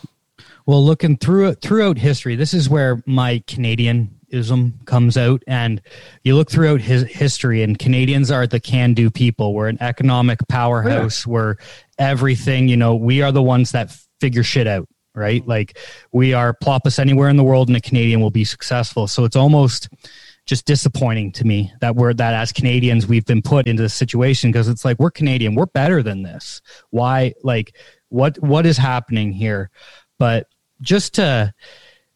[0.67, 5.81] Well, looking through throughout history, this is where my Canadianism comes out, and
[6.23, 9.55] you look throughout his history, and Canadians are the can-do people.
[9.55, 11.27] We're an economic powerhouse.
[11.27, 11.57] We're
[11.99, 12.69] everything.
[12.69, 15.41] You know, we are the ones that figure shit out, right?
[15.41, 15.51] Mm-hmm.
[15.51, 15.79] Like
[16.13, 19.07] we are plop us anywhere in the world, and a Canadian will be successful.
[19.07, 19.89] So it's almost
[20.47, 24.51] just disappointing to me that we're that as Canadians we've been put into this situation
[24.51, 26.61] because it's like we're Canadian, we're better than this.
[26.91, 27.77] Why like
[28.09, 29.71] what what is happening here?
[30.19, 30.49] But
[30.83, 31.55] just to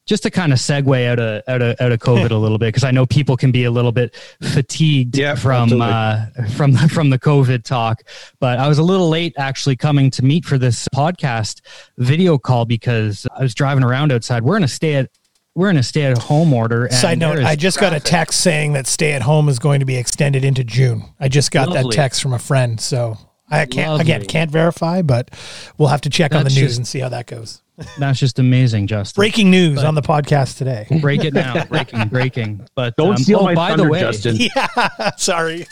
[0.07, 2.67] just to kind of segue out of out of out of COVID a little bit
[2.69, 6.89] because I know people can be a little bit fatigued Yeah, from uh, from the,
[6.89, 8.03] from the COVID talk.
[8.41, 11.61] But I was a little late actually coming to meet for this podcast
[11.99, 14.45] video call because I was driving around outside.
[14.45, 15.11] We're in a stay at
[15.55, 16.87] we're in a stay at home order.
[16.87, 19.81] And Side note, I just got a text saying that stay at home is going
[19.81, 21.05] to be extended into June.
[21.21, 22.81] I just got that text from a friend.
[22.81, 23.17] So
[23.51, 25.31] I can't, again, can't verify, but
[25.79, 27.61] we'll have to check on the news just- and see how that goes.
[27.99, 29.21] That's just amazing, Justin.
[29.21, 30.87] Breaking news on the podcast today.
[31.01, 32.69] break it now, breaking, breaking.
[32.77, 34.39] But Don't um, steal oh, my by thunder, the way, Justin.
[35.17, 35.67] Sorry.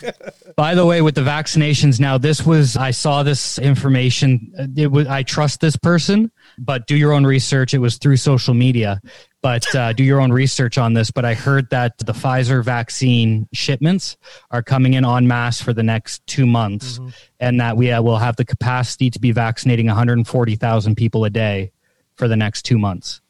[0.56, 4.52] By the way, with the vaccinations now, this was I saw this information.
[4.58, 7.74] uh, It was I trust this person, but do your own research.
[7.74, 9.00] It was through social media,
[9.42, 11.10] but uh, do your own research on this.
[11.10, 14.16] But I heard that the Pfizer vaccine shipments
[14.50, 17.00] are coming in en masse for the next two months,
[17.40, 21.72] and that we uh, will have the capacity to be vaccinating 140,000 people a day
[22.14, 23.20] for the next two months.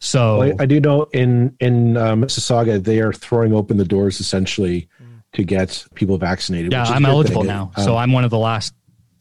[0.00, 3.86] So Well, I, I do know in in uh, Mississauga they are throwing open the
[3.86, 4.88] doors essentially
[5.34, 6.72] to get people vaccinated.
[6.72, 7.48] Yeah, which is a I'm eligible thing.
[7.48, 8.74] now, Um, so I'm one of the last.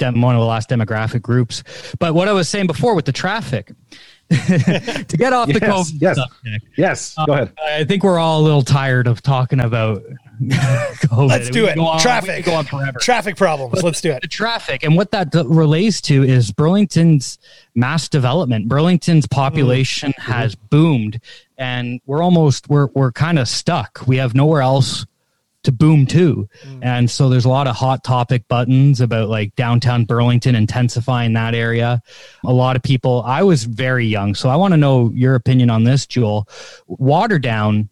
[0.03, 1.63] Dem- one of the last demographic groups.
[1.99, 3.71] But what I was saying before with the traffic,
[4.29, 6.15] to get off the Yes, COVID yes.
[6.17, 7.53] subject, yes, go ahead.
[7.63, 10.01] I think we're all a little tired of talking about
[10.41, 11.27] COVID.
[11.29, 11.75] Let's do We it.
[11.75, 12.43] go on- Traffic.
[12.45, 12.97] go on forever.
[12.99, 13.83] Traffic problems.
[13.83, 14.21] Let's do it.
[14.21, 17.37] the traffic and what that d- relates to is Burlington's
[17.75, 18.67] mass development.
[18.67, 20.31] Burlington's population Mm-hmm.
[20.31, 21.19] has boomed,
[21.57, 24.01] and we're almost we're we're kind of stuck.
[24.07, 25.05] We have nowhere else
[25.63, 26.47] to boom too.
[26.65, 26.79] Mm.
[26.81, 31.55] and so there's a lot of hot topic buttons about like downtown Burlington intensifying that
[31.55, 32.01] area.
[32.45, 33.23] A lot of people.
[33.25, 36.47] I was very young, so I want to know your opinion on this, Joel.
[36.89, 37.89] Waterdown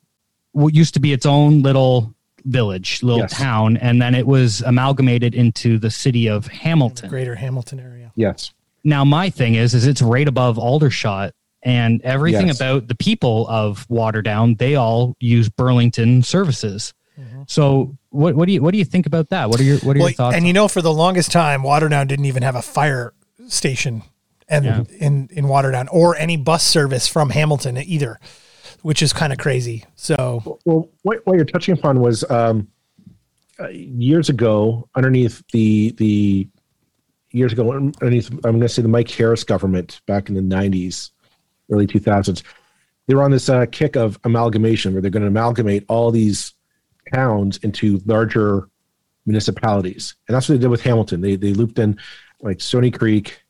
[0.53, 3.37] what used to be its own little village, little Yes.
[3.37, 7.09] town, and then it was amalgamated into the city of Hamilton.
[7.09, 8.11] Greater Hamilton area.
[8.15, 8.51] Yes,
[8.83, 12.59] Now, my thing is, is it's right above Aldershot, and everything Yes.
[12.59, 16.93] about the people of Waterdown, they all use Burlington services.
[17.47, 19.49] So, what what do you what do you think about that?
[19.49, 20.35] What are your what are Well, your thoughts?
[20.35, 23.13] and you know, for the longest time, Waterdown didn't even have a fire
[23.47, 24.03] station
[24.47, 24.83] and Yeah.
[24.99, 28.19] in in Waterdown or any bus service from Hamilton either,
[28.81, 29.83] which is kind of crazy.
[29.95, 32.67] So well, what, what you're touching upon was um,
[33.59, 36.47] uh, years ago, underneath the the
[37.31, 41.11] years ago, underneath I'm going to say the Mike Harris government back in the '90s,
[41.71, 42.41] early 2000s,
[43.07, 46.53] they were on this uh, kick of amalgamation, where they're going to amalgamate all these
[47.13, 48.69] towns into larger
[49.25, 51.21] municipalities, and that's what they did with Hamilton.
[51.21, 51.97] They they looped in
[52.41, 53.41] like Stoney Creek,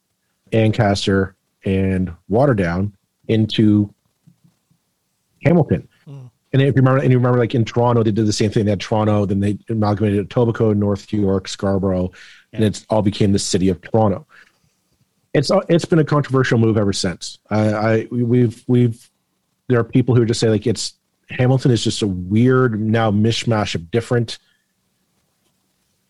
[0.52, 2.91] Ancaster, and Waterdown
[3.28, 3.93] into
[5.43, 5.88] Hamilton.
[6.06, 6.26] Hmm.
[6.54, 8.65] And if you remember, and you remember, like in Toronto, they did the same thing.
[8.65, 12.12] They had Toronto, then they amalgamated Etobicoke, North York, Scarborough,
[12.54, 14.28] and it's all became the city of Toronto.
[15.34, 17.39] It's it's been a controversial move ever since.
[17.50, 19.10] I, I we've we've
[19.69, 20.95] there are people who just say like it's
[21.32, 24.39] Hamilton is just a weird now mishmash of different.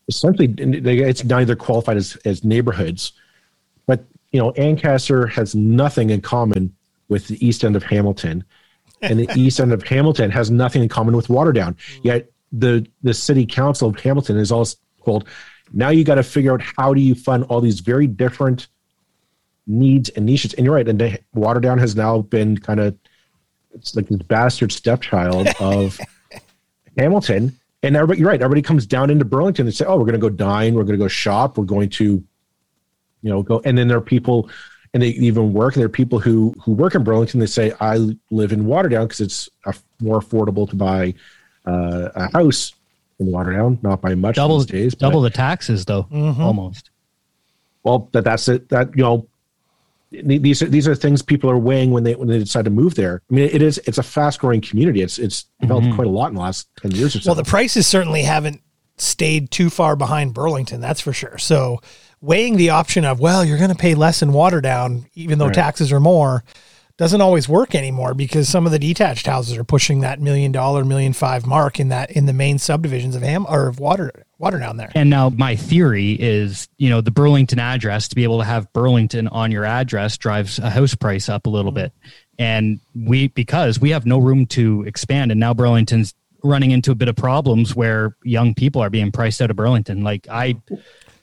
[0.08, 3.12] Essentially, it's neither qualified as as neighborhoods,
[3.86, 6.74] but you know, Ancaster has nothing in common
[7.08, 8.44] with the east end of Hamilton
[9.02, 11.74] and the east end of Hamilton has nothing in common with Waterdown.
[11.74, 12.00] Mm.
[12.02, 14.66] Yet the the city council of Hamilton is all
[15.04, 15.28] told,
[15.72, 18.68] now you got to figure out how do you fund all these very different
[19.66, 20.54] needs and niches.
[20.54, 22.96] And you're right, and Waterdown has now been kind of
[23.74, 25.98] it's like this bastard stepchild of
[26.98, 27.58] Hamilton.
[27.82, 28.40] And everybody, you're right.
[28.40, 30.74] Everybody comes down into Burlington and say, "Oh, we're going to go dine.
[30.74, 31.58] We're going to go shop.
[31.58, 34.48] We're going to, you know, go." And then there are people
[34.94, 35.74] and they even work.
[35.74, 37.40] There are people who who work in Burlington.
[37.40, 37.96] They say, "I
[38.30, 41.14] live in Waterdown because it's a, more affordable to buy
[41.66, 42.74] uh, a house
[43.18, 46.90] in Waterdown, not by much double these days." but- double the taxes though, almost.
[47.82, 48.68] well, that that's it.
[48.68, 49.26] That you know,
[50.12, 52.94] these are these are things people are weighing when they when they decide to move
[52.94, 53.22] there.
[53.30, 55.02] I mean, it is it's a fast growing community.
[55.02, 55.96] It's it's developed mm-hmm.
[55.96, 57.30] quite a lot in the last ten years or so.
[57.30, 58.62] well, the prices certainly haven't
[58.98, 61.38] stayed too far behind Burlington, that's for sure.
[61.38, 61.80] So
[62.20, 65.54] weighing the option of well, you're going to pay less in Waterdown, even though Right.
[65.54, 66.44] taxes are more.
[66.98, 70.84] Doesn't always work anymore because some of the detached houses are pushing that million dollar,
[70.84, 74.76] million five mark in that in the main subdivisions of Ham or of Water Waterdown
[74.76, 74.90] there.
[74.94, 78.72] And now my theory is, you know, the Burlington address to be able to have
[78.72, 81.92] Burlington on your address drives a house price up a little bit.
[82.38, 86.94] And we because we have no room to expand and now Burlington's running into a
[86.94, 90.02] bit of problems where young people are being priced out of Burlington.
[90.02, 90.60] Like I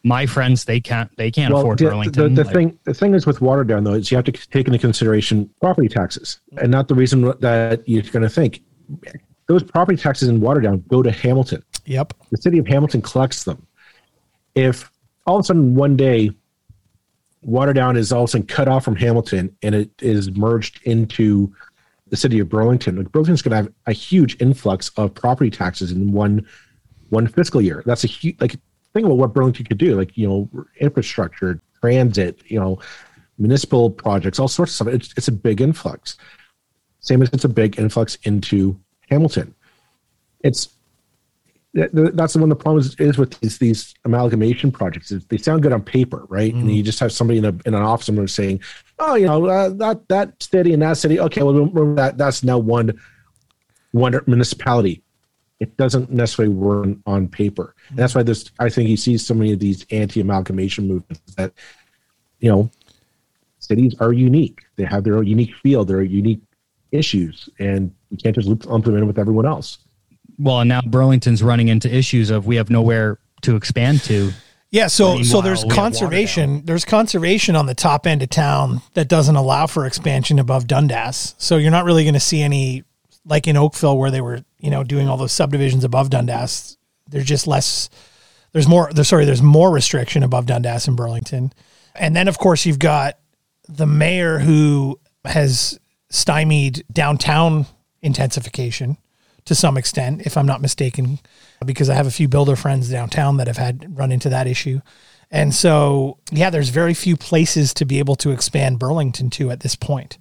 [0.04, 2.36] my friends they can't they can't afford the, Burlington.
[2.36, 4.68] The, the Like, thing the thing is with Waterdown though is you have to take
[4.68, 8.62] into consideration property taxes, and not the reason that you're going to think
[9.50, 11.64] those property taxes in Waterdown go to Hamilton.
[11.86, 12.14] Yep.
[12.30, 13.66] the city of Hamilton collects them.
[14.54, 14.92] If
[15.26, 16.30] all of a sudden one day
[17.46, 21.52] Waterdown is all of a sudden cut off from Hamilton and it is merged into
[22.10, 22.98] the city of Burlington.
[22.98, 26.46] Like Burlington's going to have a huge influx of property taxes in one
[27.10, 27.82] one fiscal year.
[27.88, 28.56] That's a huge like
[28.94, 32.80] think about what Burlington could do, like you know infrastructure, transit, you know
[33.40, 34.94] municipal projects, all sorts of stuff.
[34.94, 36.18] It's, it's a big influx.
[37.00, 39.56] Same as it's a big influx into Hamilton.
[40.42, 40.70] It's
[41.74, 45.12] that's the one the problem is, is with these these amalgamation projects.
[45.12, 46.54] Is they sound good on paper, right?
[46.54, 46.62] Mm.
[46.62, 48.62] And you just have somebody in a in an office somewhere saying,
[48.98, 51.20] "Oh, you know uh, that that city and that city.
[51.20, 53.00] Okay, well that that's now one
[53.92, 55.04] one municipality."
[55.60, 58.50] It doesn't necessarily work on paper, and that's why this.
[58.60, 61.52] I think you see so many of these anti-amalgamation movements that,
[62.40, 62.72] you know,
[63.60, 64.62] cities are unique.
[64.78, 66.42] They have their own unique feel, their unique
[66.92, 69.80] issues, and you can't just lump them in with everyone else.
[70.38, 74.32] Well, and now Burlington's running into issues of we have nowhere to expand to.
[74.72, 76.64] Yeah, so so there's conservation.
[76.64, 81.34] There's conservation on the top end of town that doesn't allow for expansion above Dundas.
[81.40, 82.84] So you're not really going to see any
[83.26, 86.78] like in Oakville where they were, you know, doing all those subdivisions above Dundas.
[87.08, 87.90] There's just less.
[88.52, 88.92] There's more.
[88.94, 89.26] There's sorry.
[89.26, 91.52] There's more restriction above Dundas in Burlington,
[91.96, 93.18] and then of course you've got
[93.68, 97.66] the mayor who has stymied downtown
[98.02, 98.98] intensification
[99.46, 101.20] to some extent, if I'm not mistaken,
[101.66, 104.82] because I have a few builder friends downtown that have had run into that issue.
[105.32, 109.60] And so, yeah, there's very few places to be able to expand Burlington to at
[109.60, 110.18] this point.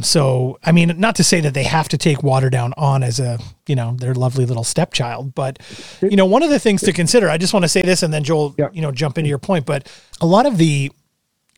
[0.00, 3.38] So, I mean, not to say that they have to take Waterdown on as a,
[3.66, 5.60] you know, their lovely little stepchild, but,
[6.02, 8.12] you know, one of the things to consider, I just want to say this and
[8.12, 8.68] then Joel, yeah.
[8.72, 10.90] you know, jump into your point, but a lot of the,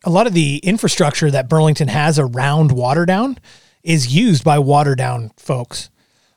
[0.07, 3.37] a lot of the infrastructure that Burlington has around Waterdown
[3.83, 5.89] is used by Waterdown folks.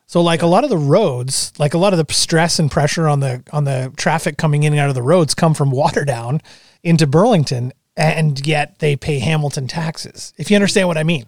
[0.06, 3.06] So like a lot of the roads, like a lot of the stress and pressure
[3.06, 6.40] on the on the traffic coming in and out of the roads come from Waterdown
[6.82, 10.34] into Burlington and yet they pay Hamilton taxes.
[10.36, 11.26] If you understand what I mean.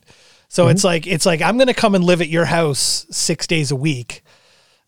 [0.48, 0.72] So mm-hmm.
[0.72, 3.70] it's like it's like I'm going to come and live at your house 6 days
[3.70, 4.24] a week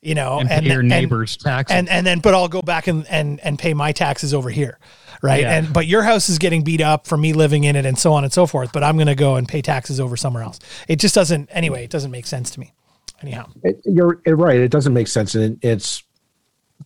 [0.04, 3.06] you know, and, and your neighbor's taxes, and and then but I'll go back and
[3.08, 4.78] and and pay my taxes over here,
[5.22, 5.42] right?
[5.42, 5.56] Yeah.
[5.56, 8.12] And but your house is getting beat up for me living in it, and so
[8.12, 8.72] on and so forth.
[8.72, 10.58] But I'm going to go and pay taxes over somewhere else.
[10.88, 11.48] It just doesn't.
[11.52, 12.72] Anyway, it doesn't make sense to me.
[13.22, 14.58] Anyhow, it, you're right.
[14.58, 16.02] It doesn't make sense, and it's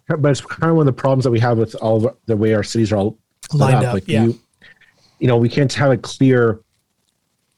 [0.06, 2.36] but it's kind of one of the problems that we have with all the, the
[2.36, 3.18] way our cities are all
[3.52, 3.84] lined up.
[3.84, 3.94] up.
[3.94, 4.24] Like yeah.
[4.24, 4.40] you,
[5.18, 6.60] you know, we can't have a clear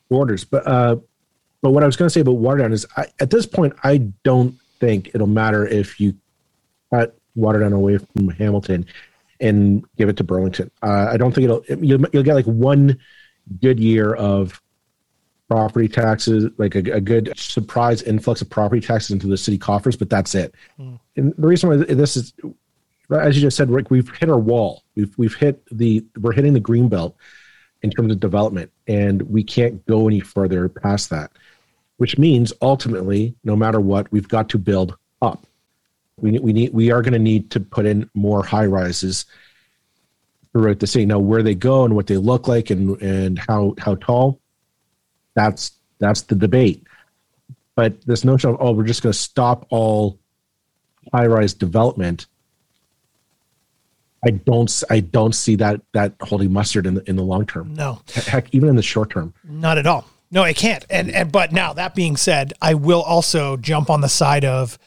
[0.09, 0.44] orders.
[0.44, 0.96] But uh,
[1.62, 3.99] but what I was going to say about Waterdown is, I, at this point, I
[4.25, 6.14] don't think it'll matter if you
[6.93, 8.87] cut Waterdown away from Hamilton
[9.40, 10.71] and give it to Burlington.
[10.83, 11.64] Uh, I don't think it'll.
[11.69, 12.99] You'll, you'll get like one
[13.61, 14.61] good year of
[15.49, 19.97] property taxes, like a, a, good surprise influx of property taxes into the city coffers,
[19.97, 20.55] but that's it.
[20.79, 21.01] Mm.
[21.16, 22.33] And the reason why this is,
[23.11, 24.85] as you just said, Rick, we've hit our wall.
[24.95, 27.16] We've we've hit the we're hitting the green belt
[27.83, 31.33] in terms of development, and we can't go any further past that.
[32.01, 35.47] Which means ultimately, no matter what, we've got to build up.
[36.17, 39.27] We we need we are going to need to put in more high rises
[40.51, 41.05] throughout the city.
[41.05, 44.41] Now, where they go and what they look like and and how how tall
[45.35, 46.83] that's that's the debate.
[47.75, 50.19] But this notion of oh, we're just going to stop all
[51.13, 52.29] high-rise development.
[54.25, 57.75] I don't I don't see that that holding mustard in the in the long term.
[57.75, 60.07] No, heck, even in the short term, not at all.
[60.31, 60.85] No, it can't.
[60.88, 64.79] And and but now that being said, I will also jump on the side of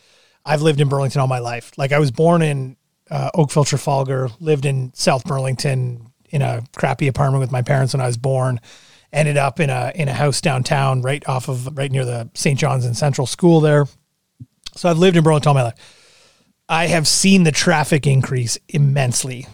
[0.45, 1.71] I've lived in Burlington all my life.
[1.77, 2.77] Like I was born in
[3.11, 8.01] uh, Oakville, Trafalgar, lived in South Burlington in a crappy apartment with my parents when
[8.01, 8.59] I was born
[9.13, 12.59] ended up in a in a house downtown, right off of right near the St.
[12.59, 13.85] John's and Central School there.
[14.75, 15.75] So I've lived in Burlington all my life.
[16.67, 19.45] I have seen the traffic increase immensely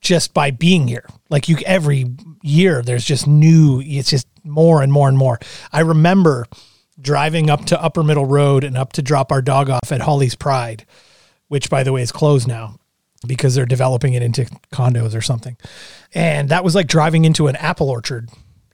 [0.00, 1.06] just by being here.
[1.30, 2.06] Like you every
[2.42, 5.38] year there's just new it's just more and more and more.
[5.72, 6.46] I remember
[7.00, 10.34] driving up to Upper Middle Road and up to drop our dog off at Holly's
[10.34, 10.86] Pride,
[11.48, 12.76] which by the way is closed now
[13.26, 15.56] because they're developing it into condos or something.
[16.14, 18.28] And that was like driving into an apple orchard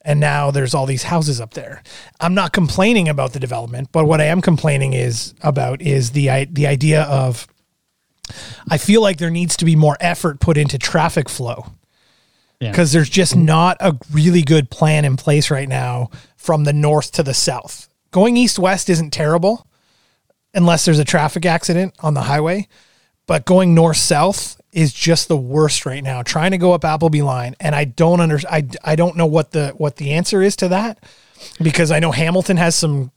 [0.09, 1.83] and now there's all these houses up there.
[2.18, 6.46] I'm not complaining about the development, but what I am complaining is about is the
[6.50, 7.46] the idea of
[8.70, 11.66] I feel like there needs to be more effort put into traffic flow.
[12.61, 12.99] Because yeah.
[12.99, 17.23] there's just not a really good plan in place right now from the north to
[17.23, 17.88] the south.
[18.11, 19.67] Going east west isn't terrible
[20.54, 22.67] unless there's a traffic accident on the highway,
[23.27, 26.23] but going north south is just the worst right now.
[26.23, 29.52] Trying to go up Appleby line, and I don't under I, I don't know what
[29.52, 30.98] the what the answer is to that
[31.63, 33.13] because I know Hamilton has some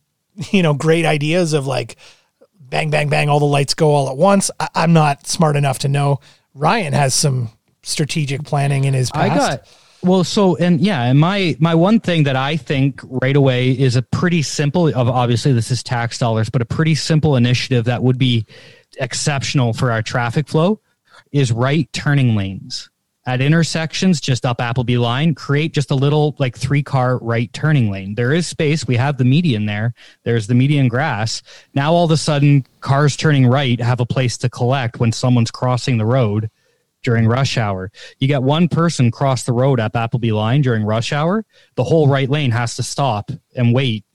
[0.51, 1.95] you know great ideas of like
[2.59, 4.51] bang bang bang all the lights go all at once.
[4.59, 6.19] I, am not smart enough to know.
[6.53, 7.49] Ryan has some
[7.83, 9.31] strategic planning in his past.
[9.31, 9.67] I got
[10.03, 13.95] Well, so and yeah, and my my one thing that I think right away is
[13.95, 14.87] a pretty simple.
[14.87, 18.45] Of obviously this is tax dollars, but a pretty simple initiative that would be
[18.99, 20.79] exceptional for our traffic flow
[21.31, 22.89] is right turning lanes
[23.25, 27.91] at intersections just up Appleby line, create just a little like three car right turning
[27.91, 28.15] lane.
[28.15, 28.87] There is space.
[28.87, 29.93] We have the median there.
[30.23, 31.43] There's the median grass.
[31.75, 35.51] Now all of a sudden cars turning right have a place to collect when someone's
[35.51, 36.49] crossing the road
[37.03, 37.91] during rush hour.
[38.19, 41.45] You get one person cross the road at Appleby line during rush hour,
[41.75, 44.05] the whole right lane has to stop and wait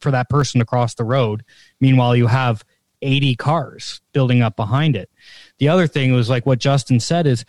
[0.00, 1.44] for that person to cross the road.
[1.80, 2.64] Meanwhile, you have
[3.02, 5.10] 80 cars building up behind it.
[5.58, 7.44] The other thing was like what Justin said is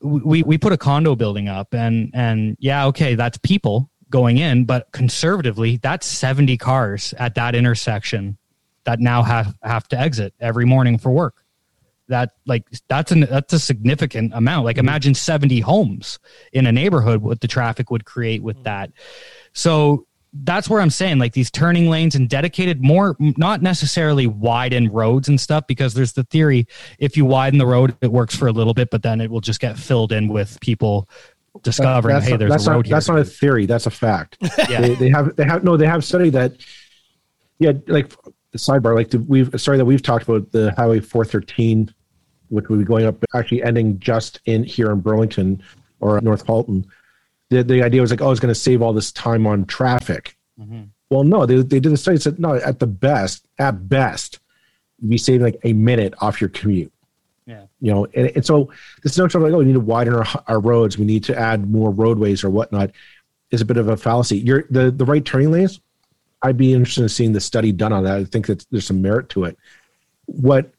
[0.00, 4.64] we we put a condo building up and and yeah okay that's people going in
[4.64, 8.38] but conservatively that's 70 cars at that intersection
[8.84, 11.44] that now have have to exit every morning for work
[12.10, 14.86] that like that's an that's a significant amount like mm-hmm.
[14.86, 16.18] imagine 70 homes
[16.52, 18.64] in a neighborhood what the traffic would create with mm-hmm.
[18.64, 18.92] that
[19.52, 24.90] so that's where I'm saying like these turning lanes and dedicated more, not necessarily widen
[24.90, 26.66] roads and stuff, because there's the theory
[26.98, 29.40] if you widen the road, it works for a little bit, but then it will
[29.40, 31.08] just get filled in with people
[31.62, 32.94] discovering, that's hey, there's that's a road not, here.
[32.94, 33.66] That's not a theory.
[33.66, 34.36] That's a fact.
[34.68, 34.80] Yeah.
[34.82, 36.52] they, they have, they have, no, they have studied that.
[37.58, 37.72] Yeah.
[37.88, 38.10] Like
[38.52, 41.92] the sidebar, like the, we've, sorry that we've talked about the highway 413,
[42.50, 45.62] which will be going up, actually ending just in here in Burlington
[46.00, 46.86] or North Halton
[47.50, 50.36] the, the idea was like, oh, it's going to save all this time on traffic.
[50.58, 50.84] Mm-hmm.
[51.10, 54.38] Well, no, they, they did the study said, no, at the best, at best,
[55.00, 56.92] you'd be saving like a minute off your commute.
[57.46, 57.64] Yeah.
[57.80, 58.72] You know, and, and so
[59.02, 61.36] this notion of like, oh, we need to widen our, our roads, we need to
[61.36, 62.92] add more roadways or whatnot
[63.50, 64.38] is a bit of a fallacy.
[64.38, 65.80] You're the, the right turning lanes.
[66.42, 68.18] I'd be interested in seeing the study done on that.
[68.18, 69.58] I think that there's some merit to it.
[70.26, 70.72] What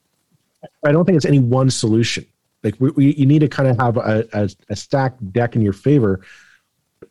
[0.84, 2.26] I don't think it's any one solution.
[2.62, 5.62] Like we, we you need to kind of have a, a, a stacked deck in
[5.62, 6.20] your favor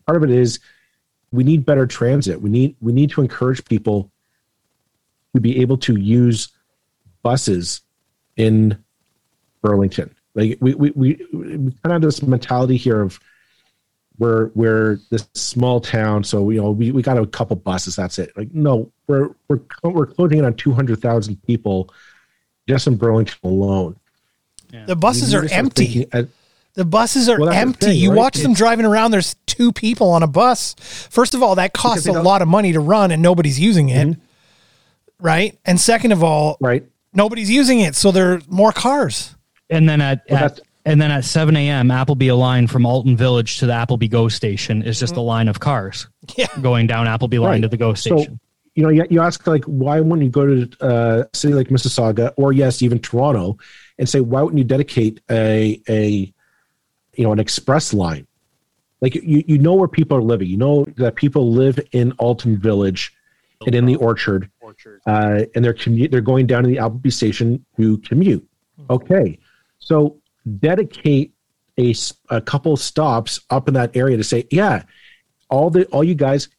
[0.05, 0.59] part of it is
[1.31, 2.41] we need better transit.
[2.41, 4.11] We need we need to encourage people
[5.33, 6.49] to be able to use
[7.23, 7.81] buses
[8.35, 8.77] in
[9.61, 10.13] Burlington.
[10.35, 13.19] Like we we we, we kind of have this mentality here of
[14.17, 17.95] we're we're this small town, so you know we, we got a couple buses.
[17.95, 18.35] That's it.
[18.35, 21.93] Like no, we're we're we're closing in on two hundred thousand people
[22.67, 23.97] just in Burlington alone.
[24.71, 24.85] Yeah.
[24.85, 26.07] The buses are empty.
[26.11, 26.27] At,
[26.73, 27.87] the buses are well, empty.
[27.87, 28.17] Thing, you right?
[28.17, 29.11] watch them driving around.
[29.11, 30.75] There's two people on a bus.
[31.09, 34.07] First of all, that costs a lot of money to run, and nobody's using it.
[34.07, 34.21] Mm-hmm.
[35.19, 35.59] Right.
[35.65, 36.83] And second of all, right,
[37.13, 39.35] nobody's using it, so there are more cars.
[39.69, 43.15] And then at, well, at and then at 7 a.m., Appleby a line from Alton
[43.15, 45.19] Village to the Appleby GO station is just mm-hmm.
[45.19, 46.47] a line of cars yeah.
[46.61, 47.61] going down Appleby line right.
[47.61, 48.39] to the GO station.
[48.39, 51.53] So, you know, you, you ask like, why wouldn't you go to uh, a city
[51.53, 53.57] like Mississauga or yes, even Toronto,
[53.97, 56.33] and say, why wouldn't you dedicate a a
[57.15, 58.27] you know an express line?
[59.01, 60.47] Like you you know where people are living.
[60.47, 63.13] You know that people live in alton village
[63.65, 64.49] and in the orchard.
[65.05, 68.47] Uh, and they're commute they're going down to the appleby station to commute.
[68.79, 68.93] Mm-hmm.
[68.93, 69.39] okay.
[69.79, 70.17] So
[70.59, 71.33] dedicate
[71.77, 71.93] a,
[72.29, 74.83] a couple stops up in that area to say yeah
[75.49, 76.49] all the all you guys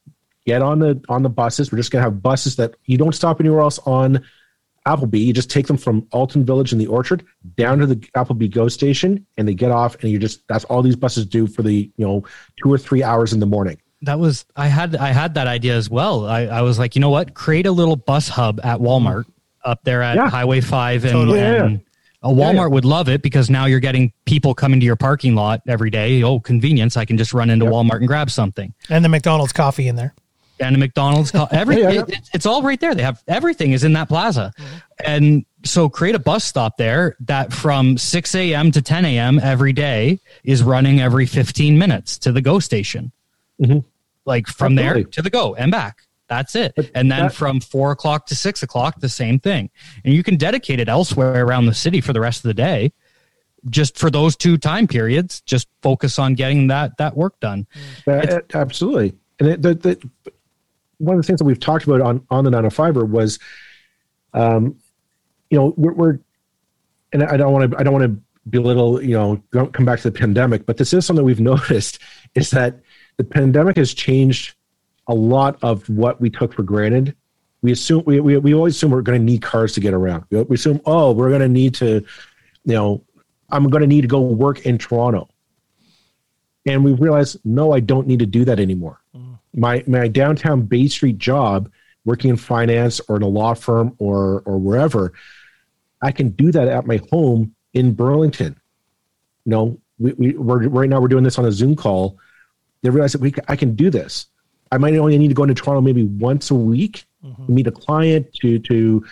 [0.47, 3.15] get on the on the buses we're just going to have buses that you don't
[3.15, 4.25] stop anywhere else on
[4.85, 7.25] Appleby, you just take them from Alton Village in the Orchard
[7.57, 10.83] down to the Appleby GO station, and they get off, and you just that's all
[10.83, 12.25] these buses do for the you know
[12.61, 13.81] two or three hours in the morning.
[14.03, 16.27] That was I had I had that idea as well.
[16.27, 19.25] I, I was like, you know what, create a little bus hub at Walmart
[19.65, 20.29] up there at yeah.
[20.29, 21.39] Highway Five, and, totally.
[21.39, 21.81] and
[22.25, 22.67] a Walmart yeah, yeah.
[22.67, 26.25] would love it because now you're getting people coming to your parking lot every day.
[26.25, 26.97] Oh, convenience!
[26.97, 27.73] I can just run into yep.
[27.73, 28.75] Walmart and grab something.
[28.91, 30.13] And the McDonald's coffee in there
[30.63, 31.33] and a McDonald's.
[31.51, 32.03] Every yeah, yeah.
[32.09, 32.95] It, it's all right there.
[32.95, 34.77] They have everything is in that plaza, mm-hmm.
[35.05, 38.71] and so create a bus stop there that from 6 a.m.
[38.73, 39.39] to 10 a.m.
[39.39, 43.13] every day is running every 15 minutes to the GO station,
[43.61, 43.79] mm-hmm.
[44.25, 45.03] like from Absolutely.
[45.03, 46.03] there to the GO and back.
[46.29, 46.73] That's it.
[46.75, 49.69] But and then that, from four o'clock to six o'clock, the same thing.
[50.03, 52.93] And you can dedicate it elsewhere around the city for the rest of the day.
[53.69, 57.67] Just for those two time periods, just focus on getting that that work done.
[58.55, 59.15] Absolutely.
[59.39, 60.33] And it, the, the,
[61.03, 63.39] one of the things that we've talked about on on the 905 was,
[64.35, 64.77] um,
[65.51, 66.19] you know, we're, we're
[67.13, 70.01] and I don't want to I don't want to belittle you know don't come back
[70.01, 71.99] to the pandemic, but this is something we've noticed
[72.35, 72.81] is that
[73.17, 74.55] the pandemic has changed
[75.09, 77.17] a lot of what we took for granted.
[77.63, 80.25] We assume we we, we always assume we're going to need cars to get around.
[80.31, 82.05] We, we assume oh we're going to need to,
[82.65, 83.05] you know,
[83.51, 85.29] I'm going to need to go work in Toronto.
[86.65, 89.02] And we've realized, no, I don't need to do that anymore.
[89.55, 91.71] My my downtown Bay Street job,
[92.05, 95.13] working in finance or in a law firm or or wherever,
[96.03, 98.59] I can do that at my home in Burlington.
[99.45, 102.19] You know, we, we we're right now we're doing this on a Zoom call.
[102.83, 104.27] they realize that we I can do this.
[104.71, 107.55] I might only need to go into Toronto maybe once a week, mm-hmm.
[107.55, 109.05] meet a client to to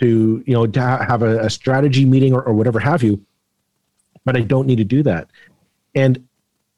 [0.00, 3.24] to you know to have a, a strategy meeting or, or whatever have you.
[4.24, 5.28] But I don't need to do that,
[5.94, 6.26] and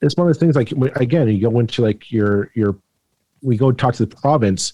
[0.00, 2.76] it's one of the things like again you go into like your your
[3.44, 4.72] we go talk to the province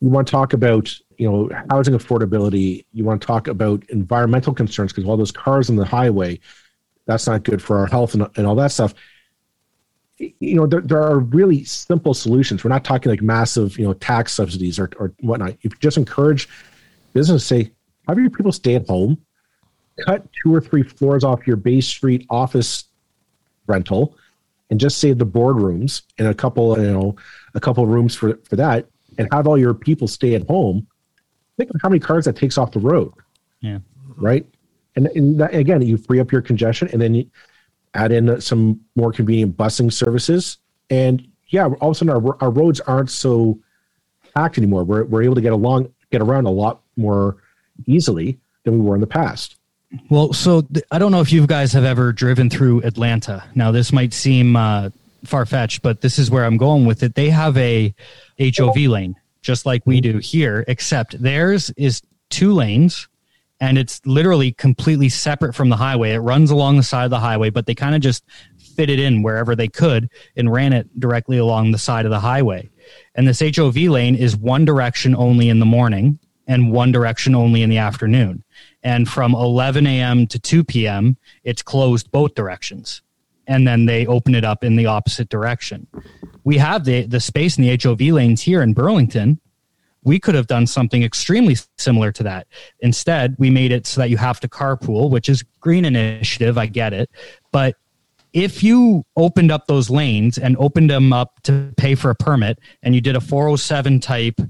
[0.00, 4.52] you want to talk about you know housing affordability you want to talk about environmental
[4.52, 6.38] concerns because all those cars on the highway
[7.10, 8.94] that's not good for our health and, and all that stuff.
[10.18, 12.62] You know there, there are really simple solutions.
[12.62, 15.56] We're not talking like massive you know tax subsidies or, or whatnot.
[15.62, 16.48] You just encourage
[17.12, 17.72] business say
[18.06, 19.18] have your people stay at home.
[20.06, 22.84] Cut two or three floors off your Bay Street office
[23.66, 24.16] rental
[24.70, 27.16] and just save the boardrooms and a couple you know
[27.54, 28.86] a couple rooms for for that
[29.18, 30.86] and have all your people stay at home.
[31.56, 33.12] Think of how many cars that takes off the road.
[33.60, 33.80] Yeah.
[34.16, 34.46] Right?
[34.96, 37.30] And, and that, again you free up your congestion and then you
[37.94, 40.58] add in some more convenient busing services.
[40.88, 43.58] And yeah all of a sudden our, our roads aren't so
[44.34, 44.84] packed anymore.
[44.84, 47.36] We're, we're able to get along get around a lot more
[47.86, 49.59] easily than we were in the past
[50.08, 53.44] well, so th- I don't know if you guys have ever driven through Atlanta.
[53.54, 54.90] Now, this might seem uh,
[55.24, 57.14] far fetched, but this is where I'm going with it.
[57.14, 57.94] They have a
[58.38, 63.08] HOV lane, just like we do here, except theirs is two lanes
[63.60, 66.12] and it's literally completely separate from the highway.
[66.12, 68.24] It runs along the side of the highway, but they kind of just
[68.74, 72.20] fit it in wherever they could and ran it directly along the side of the
[72.20, 72.70] highway.
[73.14, 76.18] And this HOV lane is one direction only in the morning
[76.50, 78.42] and one direction only in the afternoon
[78.82, 80.26] and from 11 a.m.
[80.26, 81.16] to 2 p.m.
[81.44, 83.02] it's closed both directions
[83.46, 85.86] and then they open it up in the opposite direction.
[86.44, 89.40] We have the the space in the HOV lanes here in Burlington.
[90.02, 92.46] We could have done something extremely similar to that.
[92.80, 96.66] Instead, we made it so that you have to carpool, which is green initiative, I
[96.66, 97.10] get it,
[97.52, 97.76] but
[98.32, 102.60] if you opened up those lanes and opened them up to pay for a permit
[102.82, 104.40] and you did a 407 type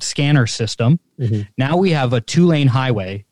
[0.00, 1.42] scanner system, mm-hmm.
[1.56, 3.24] now we have a two lane highway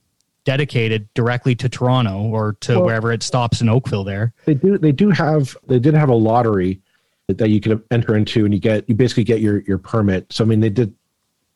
[0.45, 4.33] dedicated directly to Toronto or to well, wherever it stops in Oakville there.
[4.45, 6.81] They do they do have they did have a lottery
[7.29, 10.33] that you could enter into and you get you basically get your your permit.
[10.33, 10.95] So I mean they did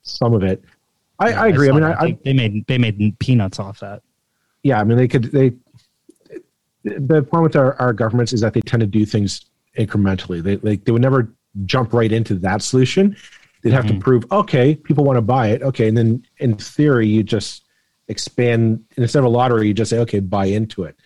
[0.03, 0.65] some of it.
[1.19, 1.69] I, yeah, I agree.
[1.69, 4.03] I, I mean I, they made they made peanuts off that.
[4.63, 5.53] Yeah, I mean they could they
[6.83, 9.47] the problem with our, our governments is that they tend to do things
[9.79, 10.43] incrementally.
[10.43, 11.33] They like they would never
[11.65, 13.17] jump right into that solution.
[13.63, 13.99] They'd have mm-hmm.
[13.99, 15.63] to prove, okay, people want to buy it.
[15.63, 15.89] Okay.
[15.89, 17.65] And then in theory, you just
[18.11, 20.97] expand instead of a lottery you just say okay buy into it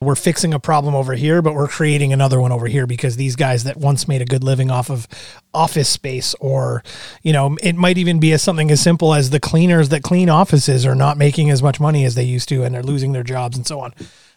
[0.00, 3.36] we're fixing a problem over here but we're creating another one over here because these
[3.36, 5.06] guys that once made a good living off of
[5.52, 6.82] office space or
[7.22, 10.30] you know it might even be as something as simple as the cleaners that clean
[10.30, 13.22] offices are not making as much money as they used to and they're losing their
[13.22, 13.92] jobs and so on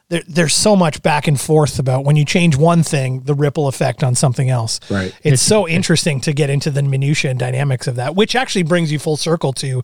[0.10, 3.68] there, there's so much back and forth about when you change one thing, the ripple
[3.68, 4.80] effect on something else.
[4.90, 5.08] Right.
[5.24, 8.64] It's, it's so interesting to get into the minutia and dynamics of that, which actually
[8.64, 9.84] brings you full circle to,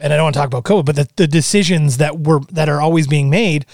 [0.00, 2.68] and I don't want to talk about COVID, but the, the decisions that were that
[2.68, 3.64] are always being made,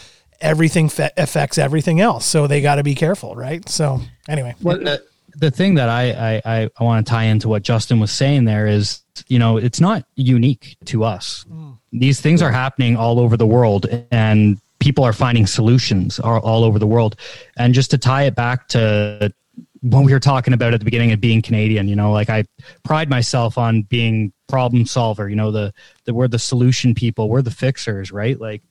[0.40, 2.26] everything fe- affects everything else.
[2.26, 3.66] So they got to be careful, right?
[3.68, 5.02] So anyway, well, the,
[5.34, 8.66] the thing that I, I I want to tie into what Justin was saying there
[8.66, 11.46] is, you know, it's not unique to us.
[11.50, 11.78] Mm.
[11.92, 16.64] These things are happening all over the world, and people are finding solutions all, all
[16.64, 17.16] over the world.
[17.56, 19.32] And just to tie it back to
[19.80, 22.44] what we were talking about at the beginning of being Canadian, you know, like I
[22.82, 25.72] pride myself on being problem solver, you know, the,
[26.04, 28.38] the we're the solution people, we're the fixers, right?
[28.40, 28.62] Like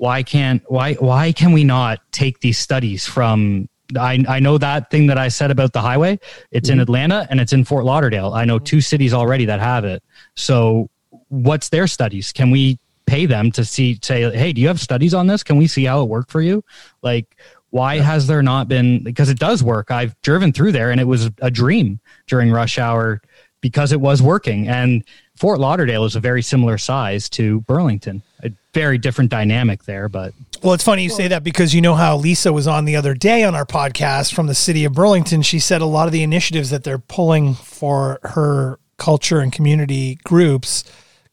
[0.00, 3.68] why can't why why can we not take these studies from
[3.98, 6.18] I, I know that thing that I said about the highway.
[6.50, 6.74] It's mm-hmm.
[6.74, 8.32] in Atlanta and it's in Fort Lauderdale.
[8.32, 10.02] I know two cities already that have it.
[10.36, 10.88] So,
[11.28, 12.32] what's their studies?
[12.32, 12.78] Can we
[13.10, 15.42] pay them to see say hey do you have studies on this?
[15.42, 16.62] Can we see how it worked for you?
[17.02, 17.36] Like
[17.70, 18.02] why yeah.
[18.02, 19.90] has there not been because it does work.
[19.90, 21.98] I've driven through there and it was a dream
[22.28, 23.20] during rush hour
[23.60, 24.68] because it was working.
[24.68, 25.04] And
[25.34, 28.22] fort lauderdale is a very similar size to burlington.
[28.44, 30.32] A very different dynamic there but.
[30.62, 33.14] Well it's funny you say that because you know how lisa was on the other
[33.14, 35.42] day on our podcast from the city of burlington.
[35.42, 40.16] She said a lot of the initiatives that they're pulling for her culture and community
[40.22, 40.84] groups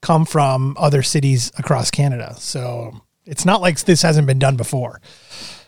[0.01, 2.35] come from other cities across Canada.
[2.37, 5.01] So it's not like this hasn't been done before.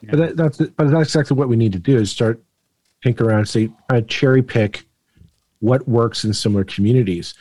[0.10, 2.42] But that, that's but that's exactly what we need to do is start
[3.04, 4.86] think around, say, uh, cherry pick
[5.60, 7.34] what works in similar communities.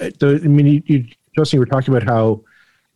[0.00, 2.42] Uh, the, I mean, you, you, Justin, you were talking about how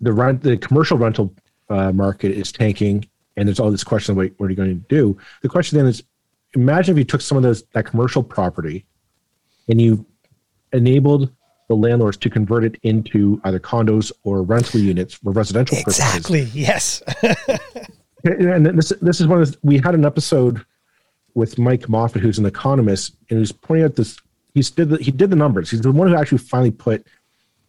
[0.01, 1.35] the rent, the commercial rental
[1.69, 4.69] uh, market is tanking, and there's all this question of what, what are you going
[4.69, 5.17] to do?
[5.43, 6.03] The question then is,
[6.55, 8.85] imagine if you took some of those that commercial property,
[9.69, 10.05] and you
[10.73, 11.31] enabled
[11.73, 16.41] the landlords to convert it into either condos or rental units for residential exactly.
[16.41, 16.55] purposes.
[16.55, 17.03] Yes.
[18.25, 20.65] and this this is one of the, we had an episode
[21.35, 24.19] with Mike Moffatt, who's an economist, and who's pointing out this.
[24.55, 25.71] He's did the, he did the numbers.
[25.71, 27.07] He's the one who actually finally put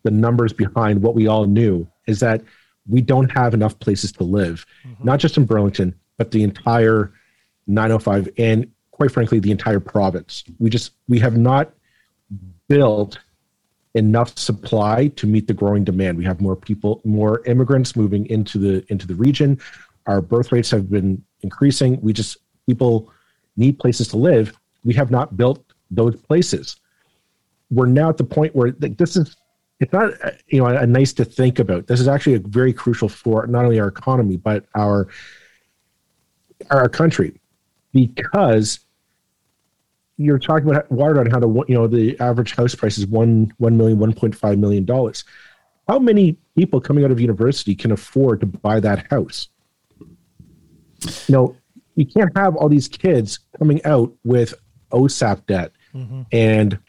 [0.03, 2.41] the numbers behind what we all knew is that
[2.89, 5.01] we don't have enough places to live, mm-hmm.
[5.01, 7.13] not just in Burlington, but the entire
[7.67, 10.43] 905 and quite frankly the entire province.
[10.59, 11.71] We just we have not
[12.67, 13.17] built
[13.95, 16.17] enough supply to meet the growing demand.
[16.17, 19.59] We have more people, more immigrants moving into the into the region.
[20.07, 22.01] Our birth rates have been increasing.
[22.01, 22.37] We just
[22.67, 23.11] people
[23.55, 24.57] need places to live.
[24.83, 26.77] We have not built those places.
[27.69, 29.35] We're now at the point where like, this is
[29.79, 30.13] it's not
[30.47, 31.87] you know a, a nice to think about.
[31.87, 35.07] This is actually a very crucial for not only our economy but our
[36.71, 37.39] our country
[37.91, 38.79] because
[40.17, 43.51] you're talking about water on how to you know the average house price is one
[43.57, 45.23] one million one point five million dollars.
[45.87, 49.49] How many people coming out of university can afford to buy that house?
[51.27, 51.57] You know
[51.95, 54.53] you can't have all these kids coming out with
[54.91, 56.23] osap debt mm-hmm.
[56.31, 56.79] and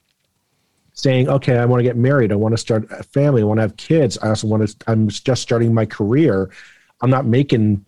[0.94, 2.32] saying okay i want to get married.
[2.32, 3.42] I want to start a family.
[3.42, 4.18] I want to have kids.
[4.18, 6.50] I also want to i'm just starting my career.
[7.00, 7.84] I'm not making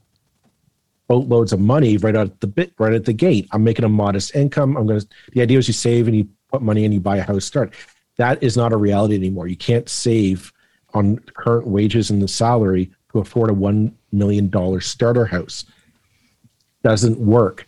[1.08, 3.48] boatloads of money right at the bit right at the gate.
[3.52, 4.76] I'm making a modest income.
[4.76, 5.06] I'm to.
[5.32, 7.44] The idea is you save and you put money and you buy a house.
[7.44, 7.74] Start.
[8.16, 9.46] That is not a reality anymore.
[9.46, 10.52] You can't save
[10.94, 15.64] on current wages and the salary to afford a one million dollar starter house.
[16.82, 17.66] Doesn't work.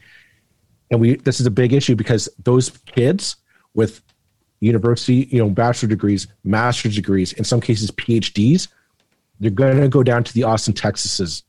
[0.91, 3.37] And we this is a big issue because those kids
[3.75, 4.03] with
[4.61, 8.69] university, you know, bachelor degrees, master's degrees, in some cases PhDs,
[9.39, 11.43] they're going to go down to the Austin, Texases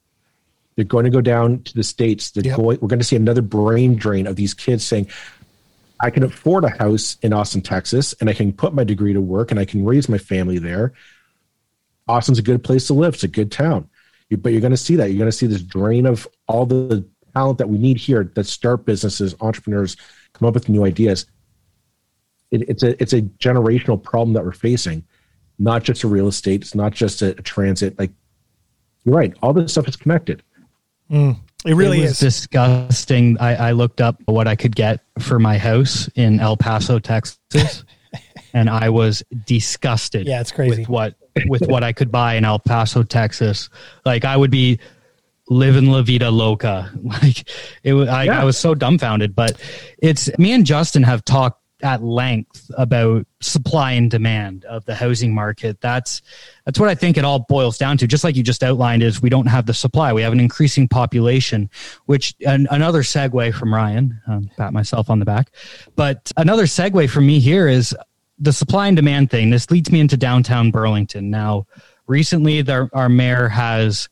[0.79, 2.31] they're going to go down to the states.
[2.31, 2.55] They're yep.
[2.55, 5.09] going, we're going to see another brain drain of these kids saying,
[5.99, 9.19] "I can afford a house in Austin, Texas, and I can put my degree to
[9.19, 10.93] work, and I can raise my family there."
[12.07, 13.15] Austin's a good place to live.
[13.15, 13.89] It's a good town,
[14.37, 15.09] but you're going to see that.
[15.09, 18.45] You're going to see this drain of all the talent that we need here that
[18.45, 19.97] start businesses, entrepreneurs,
[20.31, 21.25] come up with new ideas.
[22.51, 25.03] It, it's a it's a generational problem that we're facing,
[25.57, 26.61] not just a real estate.
[26.61, 27.99] It's not just a, a transit.
[27.99, 28.11] Like
[29.03, 30.41] you're right, all this stuff is connected.
[31.11, 33.37] Mm, it really it is disgusting.
[33.39, 37.83] I, I looked up what I could get for my house in El Paso, Texas,
[38.53, 40.27] and I was disgusted.
[40.27, 41.15] Yeah, it's crazy with what
[41.47, 43.69] with what I could buy in El Paso, Texas.
[44.05, 44.79] Like I would be
[45.49, 46.91] living la vida loca.
[47.03, 47.49] Like
[47.83, 48.41] it was, I, yeah.
[48.41, 49.35] I was so dumbfounded.
[49.35, 49.59] But
[49.97, 55.33] it's me and Justin have talked at length about supply and demand of the housing
[55.33, 55.79] market.
[55.81, 56.21] That's
[56.65, 58.07] that's what I think it all boils down to.
[58.07, 60.13] Just like you just outlined, is we don't have the supply.
[60.13, 61.69] We have an increasing population,
[62.05, 64.19] which an, another segue from Ryan.
[64.27, 65.51] Um, pat myself on the back,
[65.95, 67.95] but another segue from me here is
[68.39, 69.49] the supply and demand thing.
[69.49, 71.29] This leads me into downtown Burlington.
[71.29, 71.67] Now,
[72.07, 74.09] recently, there, our mayor has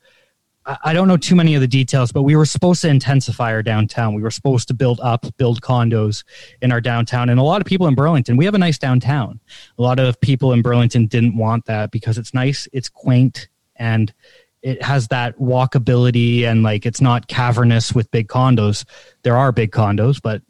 [0.84, 3.64] I don't know too many of the details, but we were supposed to intensify our
[3.64, 4.14] downtown.
[4.14, 6.26] We were supposed to build up, build condos
[6.62, 7.30] in our downtown.
[7.30, 9.40] And a lot of people in Burlington, we have a nice downtown.
[9.78, 13.48] A lot of people in Burlington didn't want that because it's nice, it's quaint,
[13.78, 14.14] and
[14.62, 18.84] it has that walkability and like it's not cavernous with big condos.
[19.24, 20.42] There are big condos, but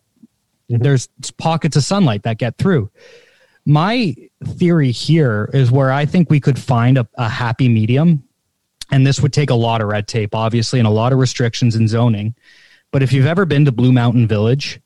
[0.72, 0.82] mm-hmm.
[0.82, 2.90] there's pockets of sunlight that get through.
[3.66, 8.24] My theory here is where I think we could find a, a happy medium
[8.92, 11.76] and this would take a lot of red tape, obviously, and a lot of restrictions
[11.76, 12.36] in zoning.
[12.92, 14.80] But if you've ever been to Blue Mountain Village,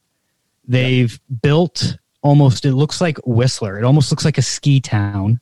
[0.68, 3.78] they've built almost, it looks like Whistler.
[3.78, 5.40] It almost looks like a ski town.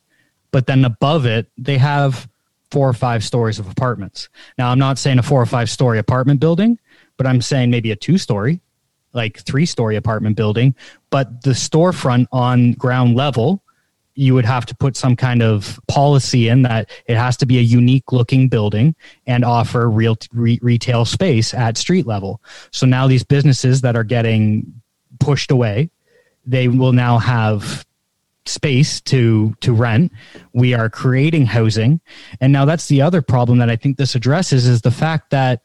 [0.50, 2.28] But then above it, they have
[2.70, 4.28] four or five stories of apartments.
[4.58, 6.78] Now, I'm not saying a four or five story apartment building,
[7.16, 8.60] but I'm saying maybe a two story,
[9.12, 10.74] like three story apartment building.
[11.10, 13.62] But the storefront on ground level
[14.14, 17.58] you would have to put some kind of policy in that it has to be
[17.58, 18.94] a unique looking building
[19.26, 22.40] and offer real re- retail space at street level.
[22.70, 24.80] So now these businesses that are getting
[25.20, 25.90] pushed away,
[26.44, 27.84] they will now have
[28.46, 30.10] space to to rent
[30.54, 32.00] we are creating housing
[32.40, 35.62] and now that's the other problem that i think this addresses is the fact that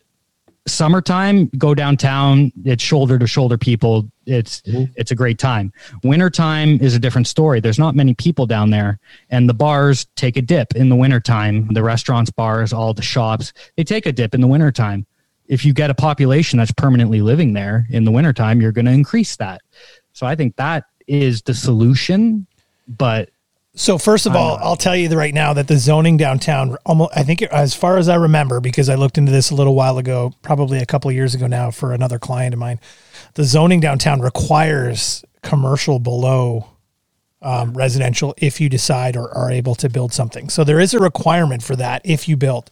[0.67, 4.91] summertime go downtown it's shoulder to shoulder people it's mm-hmm.
[4.95, 5.71] it's a great time.
[6.03, 7.59] Wintertime is a different story.
[7.59, 8.99] There's not many people down there
[9.29, 11.67] and the bars take a dip in the wintertime.
[11.67, 15.05] The restaurants bars all the shops they take a dip in the wintertime.
[15.47, 18.91] If you get a population that's permanently living there in the wintertime you're going to
[18.91, 19.61] increase that.
[20.13, 22.47] So i think that is the solution
[22.87, 23.29] but
[23.75, 27.23] so first of all, I'll tell you right now that the zoning downtown, almost, I
[27.23, 30.33] think as far as I remember, because I looked into this a little while ago,
[30.41, 32.79] probably a couple years ago now for another client of mine,
[33.33, 36.69] the zoning downtown requires commercial below
[37.41, 40.49] um, residential if you decide or are able to build something.
[40.49, 42.71] So there is a requirement for that if you build.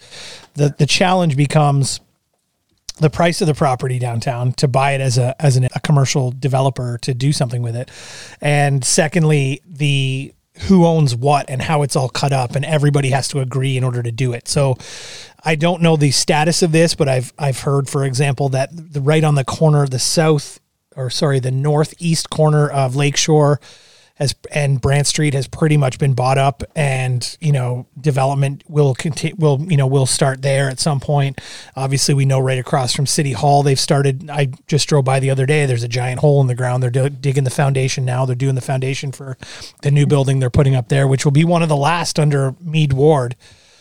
[0.56, 2.00] The the challenge becomes
[3.00, 6.32] the price of the property downtown to buy it as a as an, a commercial
[6.32, 7.92] developer to do something with it,
[8.42, 13.28] and secondly the who owns what and how it's all cut up and everybody has
[13.30, 14.48] to agree in order to do it.
[14.48, 14.78] So
[15.44, 19.02] I don't know the status of this, but I've I've heard for example that the
[19.02, 20.60] right on the corner of the south
[20.96, 23.60] or sorry, the northeast corner of Lakeshore
[24.16, 28.94] has and Brant Street has pretty much been bought up, and you know development will
[28.94, 29.36] continue.
[29.38, 31.42] Will you know will start there at some point.
[31.76, 34.30] Obviously, we know right across from City Hall they've started.
[34.30, 35.66] I just drove by the other day.
[35.66, 36.84] There's a giant hole in the ground.
[36.84, 38.26] They're do- digging the foundation now.
[38.26, 39.38] They're doing the foundation for
[39.82, 42.56] the new building they're putting up there, which will be one of the last under
[42.62, 43.36] Meed Ward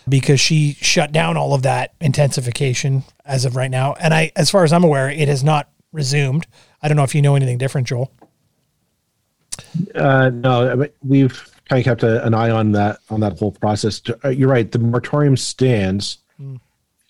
[0.09, 3.95] because she shut down all of that intensification as of right now.
[3.95, 6.47] And I, as far as I'm aware, it has not resumed.
[6.83, 8.11] I don't know if you know anything different, Joel.
[9.95, 14.03] Uh, no, we've kind of kept a, an eye on that on that whole process.
[14.25, 14.71] Uh, you're right.
[14.71, 16.61] The moratorium stands, mm.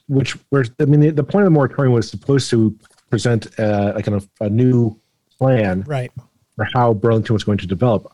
[0.09, 2.77] which where I mean the, the, point of the moratorium was supposed to
[3.11, 4.99] present uh, like a, a new
[5.39, 6.13] plan, right,
[6.57, 8.13] for how Burlington was going to develop.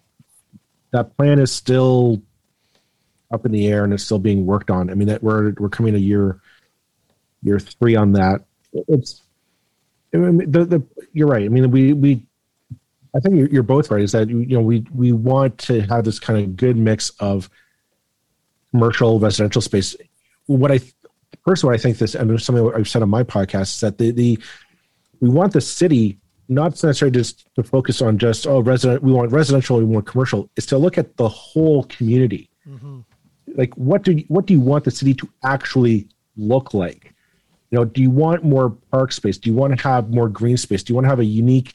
[0.93, 2.23] That plan is still
[3.31, 4.91] up in the air and it's still being worked on.
[4.91, 6.41] I mean that we're we're coming a year
[7.43, 8.45] year three on that.
[8.73, 9.23] It's
[10.15, 11.45] I mean, the, the you're right.
[11.45, 12.27] I mean, we we
[13.15, 14.03] I think you're, you're both right.
[14.03, 17.51] Is that you know we we want to have this kind of good mix of
[18.71, 19.97] commercial residential space.
[20.47, 20.81] What I
[21.45, 23.99] first of all, I think this and something I've said on my podcast is that
[23.99, 24.39] the the
[25.21, 29.31] we want the city not necessarily just to focus on just oh resident we want
[29.31, 33.01] residential we want commercial is to look at the whole community mm-hmm.
[33.55, 37.15] like what do you, what do you want the city to actually look like
[37.71, 40.57] you know do you want more park space do you want to have more green
[40.57, 41.75] space do you want to have a unique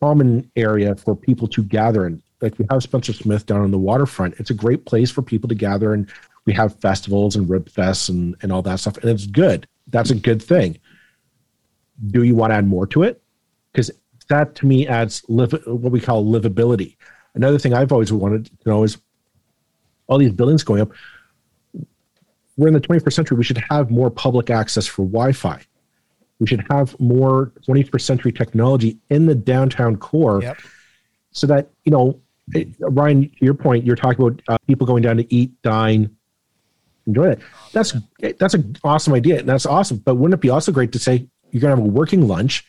[0.00, 2.22] common area for people to gather in.
[2.40, 4.34] Like we have spencer smith down on the waterfront.
[4.38, 6.08] It's a great place for people to gather and
[6.44, 9.66] we have festivals and rib fests and, and all that stuff and it's good.
[9.88, 10.78] That's a good thing.
[12.08, 13.22] Do you want to add more to it?
[13.72, 13.90] Because
[14.28, 16.96] that to me adds live, what we call livability.
[17.34, 18.98] Another thing i've always wanted to know is
[20.06, 20.90] all these buildings going up
[22.56, 23.36] we're in the 21st century.
[23.36, 25.62] We should have more public access for Wi Fi.
[26.38, 30.58] We should have more 21st century technology in the downtown core yep.
[31.32, 32.20] so that, you know,
[32.80, 36.14] Ryan, to your point, you're talking about uh, people going down to eat, dine,
[37.06, 37.40] enjoy it.
[37.72, 37.94] That's
[38.38, 39.98] that's an awesome idea, and that's awesome.
[39.98, 42.64] But wouldn't it be also great to say you're going to have a working lunch,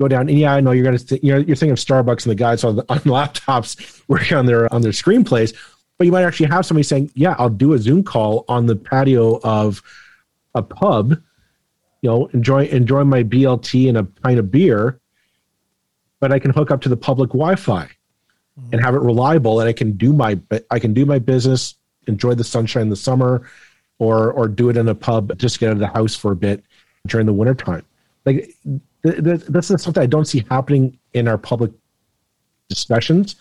[0.00, 2.24] go down, and yeah, I know you're going to th- you're, you're thinking of Starbucks
[2.24, 5.54] and the guys on, the, on laptops working on their on their screenplays,
[5.98, 8.76] but you might actually have somebody saying, "Yeah, I'll do a Zoom call on the
[8.76, 9.82] patio of
[10.54, 11.20] a pub,
[12.04, 15.00] you know, enjoy enjoy my BLT and a pint of beer,
[16.20, 18.68] but I can hook up to the public Wi-Fi mm-hmm.
[18.74, 20.38] and have it reliable, and I can do my
[20.70, 21.76] I can do my business,
[22.06, 23.48] enjoy the sunshine in the summer,
[23.98, 26.36] or or do it in a pub, just get out of the house for a
[26.36, 26.62] bit
[27.06, 27.86] during the wintertime.
[28.26, 28.54] Like
[29.02, 31.72] th- th- this is something I don't see happening in our public
[32.68, 33.36] discussions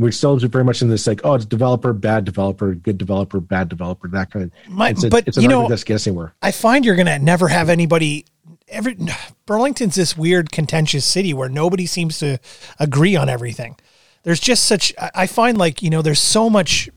[0.00, 3.68] we're still very much in this like, oh, it's developer, bad developer, good developer, bad
[3.68, 4.72] developer, that kind of.
[4.72, 6.32] My, it's a, but it's you know, that's getting anywhere.
[6.40, 8.24] I find you're gonna never have anybody.
[8.68, 8.96] Every
[9.44, 12.38] Burlington's this weird contentious city where nobody seems to
[12.78, 13.76] agree on everything.
[14.22, 14.94] There's just such.
[15.14, 16.88] I find like you know, there's so much.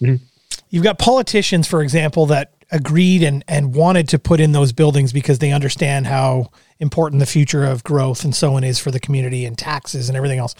[0.00, 0.22] Mm-hmm.
[0.70, 5.12] You've got politicians, for example, that agreed and and wanted to put in those buildings
[5.12, 9.00] because they understand how important the future of growth and so on is for the
[9.00, 10.54] community and taxes and everything else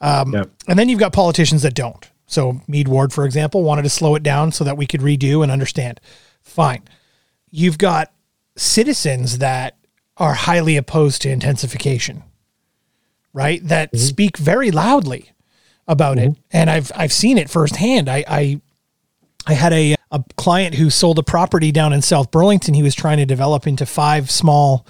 [0.00, 0.50] um, yep.
[0.68, 2.10] And then you've got politicians that don't.
[2.26, 5.42] So Meed Ward, for example, wanted to slow it down so that we could redo
[5.42, 6.00] and understand.
[6.42, 6.82] Fine.
[7.50, 8.12] You've got
[8.56, 9.76] citizens that
[10.16, 12.24] are highly opposed to intensification,
[13.32, 13.66] right?
[13.66, 14.04] That mm-hmm.
[14.04, 15.32] speak very loudly
[15.86, 16.32] about mm-hmm.
[16.32, 18.08] it, and I've I've seen it firsthand.
[18.08, 18.60] I I,
[19.46, 22.74] I had a a client who sold a property down in South Burlington.
[22.74, 24.86] He was trying to develop into five small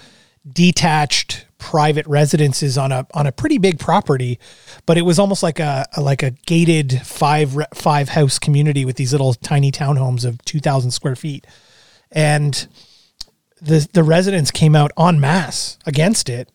[0.49, 4.39] detached private residences on a on a pretty big property,
[4.85, 8.95] but it was almost like a, a like a gated five five house community with
[8.95, 11.45] these little tiny townhomes of two thousand square feet,
[12.11, 12.67] and
[13.61, 16.51] the the residents came out en masse against it.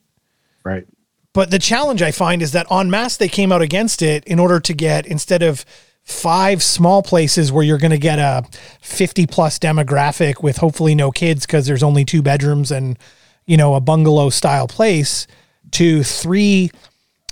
[0.63, 0.85] Right.
[1.33, 4.39] But the challenge I find is that en masse they came out against it in
[4.39, 5.65] order to get instead of
[6.03, 8.43] five small places where you're going to get a
[8.81, 12.99] 50 plus demographic with hopefully no kids because there's only two bedrooms and
[13.45, 15.27] you know, a bungalow style place
[15.71, 16.71] to three,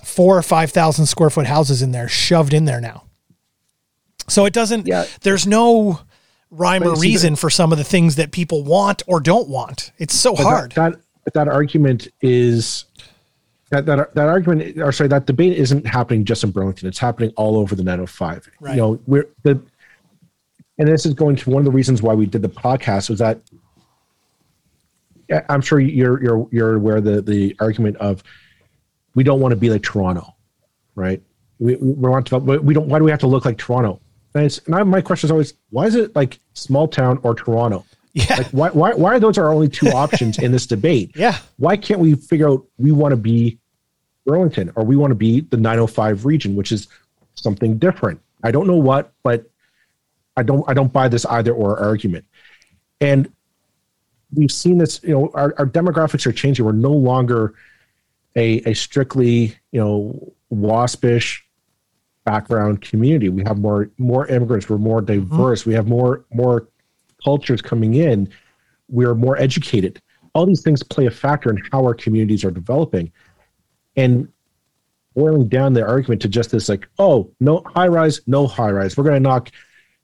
[0.04, 3.04] four or 5,000 square foot houses in there shoved in there now.
[4.28, 5.06] So it doesn't, yeah.
[5.22, 6.00] there's no
[6.50, 9.92] rhyme or reason for some of the things that people want or don't want.
[9.98, 10.74] It's so hard.
[10.74, 10.94] That,
[11.26, 12.86] that, that argument is
[13.72, 17.32] that, that that argument or sorry that debate isn't happening just in Burlington it's happening
[17.38, 18.76] all over the 905 right.
[18.76, 19.62] you know we're the
[20.78, 23.20] and this is going to one of the reasons why we did the podcast was
[23.20, 23.40] that
[25.50, 28.24] I'm sure you're you're you're aware of the the argument of
[29.16, 30.36] we don't want to be like Toronto,
[30.96, 31.22] right?
[31.60, 32.88] We, we want to, but we don't.
[32.88, 34.02] Why do we have to look like Toronto?
[34.34, 37.36] And, it's, and I, my question is always, why is it like small town or
[37.36, 37.86] Toronto?
[38.14, 38.36] Yeah.
[38.38, 41.12] Like why why why are those our only two options in this debate?
[41.16, 41.38] Yeah.
[41.58, 43.60] Why can't we figure out we want to be
[44.26, 46.88] Burlington or we want to be the 905 region, which is
[47.36, 48.22] something different.
[48.44, 49.50] I don't know what, but
[50.36, 52.26] I don't I don't buy this either or argument.
[53.00, 53.32] And
[54.34, 56.66] we've seen this, you know, our, our demographics are changing.
[56.66, 57.54] We're no longer
[58.36, 61.46] a, a strictly, you know, waspish
[62.24, 63.30] background community.
[63.30, 64.70] We have more more immigrants.
[64.70, 65.62] We're more diverse.
[65.62, 65.70] Mm-hmm.
[65.70, 66.68] We have more more
[67.24, 68.30] cultures coming in.
[68.90, 70.02] We're more educated.
[70.34, 73.12] All these things play a factor in how our communities are developing.
[73.96, 74.30] And
[75.14, 78.96] boiling down the argument to just this, like, oh, no high rise, no high rise.
[78.96, 79.52] We're going to knock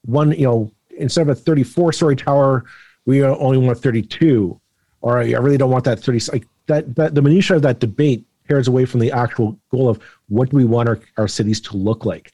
[0.03, 2.65] one, you know, instead of a 34 story tower,
[3.07, 4.59] we only want 32.
[5.01, 6.31] Or I really don't want that 30.
[6.31, 9.99] Like that, that the minutia of that debate pairs away from the actual goal of
[10.27, 12.33] what do we want our, our cities to look like.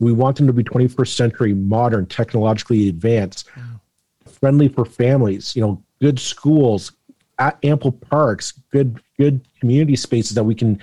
[0.00, 3.48] We want them to be 21st century, modern, technologically advanced,
[4.40, 5.54] friendly for families.
[5.54, 6.92] You know, good schools,
[7.38, 10.80] ample parks, good good community spaces that we can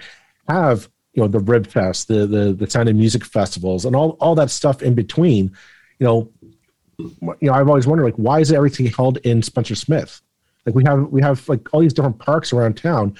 [0.47, 0.89] have.
[1.13, 4.35] You know, the Rib Fest, the the the Sound and Music festivals, and all all
[4.35, 5.51] that stuff in between.
[5.99, 6.31] You know,
[6.97, 10.21] you know, I've always wondered like why is everything held in Spencer Smith?
[10.65, 13.17] Like we have we have like all these different parks around town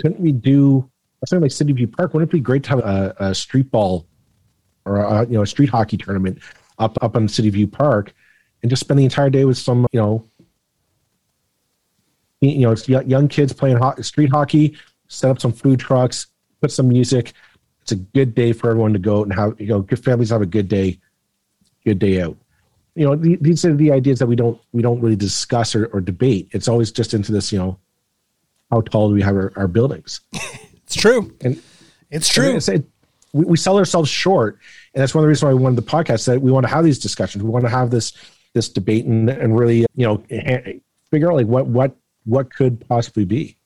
[0.00, 0.88] couldn't we do
[1.26, 2.12] something like City View Park?
[2.12, 4.06] Wouldn't it be great to have a, a street ball
[4.84, 6.38] or a, you know a street hockey tournament
[6.78, 8.12] up up on City View Park,
[8.62, 10.28] and just spend the entire day with some you know
[12.40, 14.76] you know young kids playing ho- street hockey,
[15.08, 16.26] set up some food trucks,
[16.60, 17.32] put some music.
[17.82, 20.42] It's a good day for everyone to go and have you know good families have
[20.42, 20.98] a good day,
[21.84, 22.36] good day out.
[22.94, 26.00] You know these are the ideas that we don't we don't really discuss or, or
[26.00, 26.48] debate.
[26.52, 27.78] It's always just into this you know
[28.72, 30.20] how tall do we have our, our buildings?
[30.32, 31.32] it's true.
[31.42, 31.62] And
[32.10, 32.56] it's true.
[32.56, 32.84] It's, it,
[33.32, 34.58] we, we sell ourselves short.
[34.94, 36.72] And that's one of the reasons why we wanted the podcast that we want to
[36.72, 37.44] have these discussions.
[37.44, 38.14] We want to have this,
[38.54, 40.24] this debate and, and really, you know,
[41.10, 43.56] figure out like what, what, what could possibly be.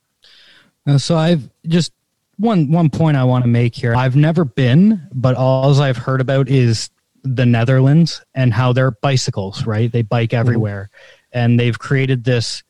[0.87, 1.93] Uh, so I've just
[2.37, 3.95] one, one point I want to make here.
[3.95, 6.91] I've never been, but all I've heard about is
[7.35, 9.91] the Netherlands and how they're bicycles, right?
[9.91, 10.41] They bike mm-hmm.
[10.41, 10.91] everywhere.
[10.93, 11.39] Mm-hmm.
[11.39, 12.63] and they've created this,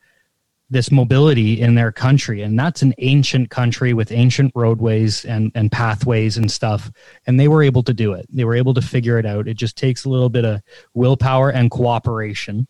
[0.69, 2.41] this mobility in their country.
[2.41, 6.91] And that's an ancient country with ancient roadways and, and pathways and stuff.
[7.25, 8.25] And they were able to do it.
[8.29, 9.47] They were able to figure it out.
[9.47, 10.61] It just takes a little bit of
[10.93, 12.67] willpower and cooperation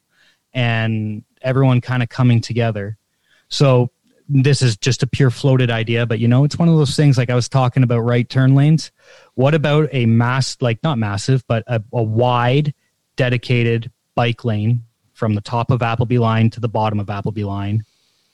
[0.54, 2.98] and everyone kind of coming together.
[3.50, 3.92] So
[4.30, 7.18] this is just a pure floated idea but you know it's one of those things
[7.18, 8.28] like i was talking about right?
[8.28, 8.92] Turn lanes
[9.38, 12.74] what about a mass like not massive but a, a wide
[13.16, 14.84] dedicated bike lane
[15.14, 17.84] from the top of Appleby line to the bottom of Appleby line.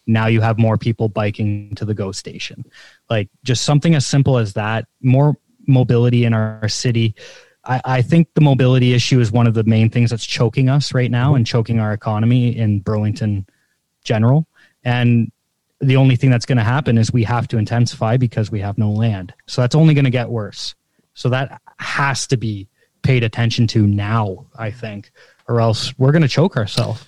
[0.05, 2.65] Now you have more people biking to the GO station.
[3.09, 7.15] Like just something as simple as that, more mobility in our, city.
[7.63, 10.93] I, I, think the mobility issue is one of the main things that's choking us
[10.93, 13.45] right now and choking our economy in Burlington
[14.03, 14.45] general.
[14.83, 15.31] And
[15.79, 18.77] the only thing that's going to happen is we have to intensify because we have
[18.77, 19.33] no land.
[19.47, 20.75] So that's only going to get worse.
[21.13, 22.67] So that has to be
[23.01, 25.11] paid attention to now, I think
[25.47, 27.05] or else we're going to choke ourselves.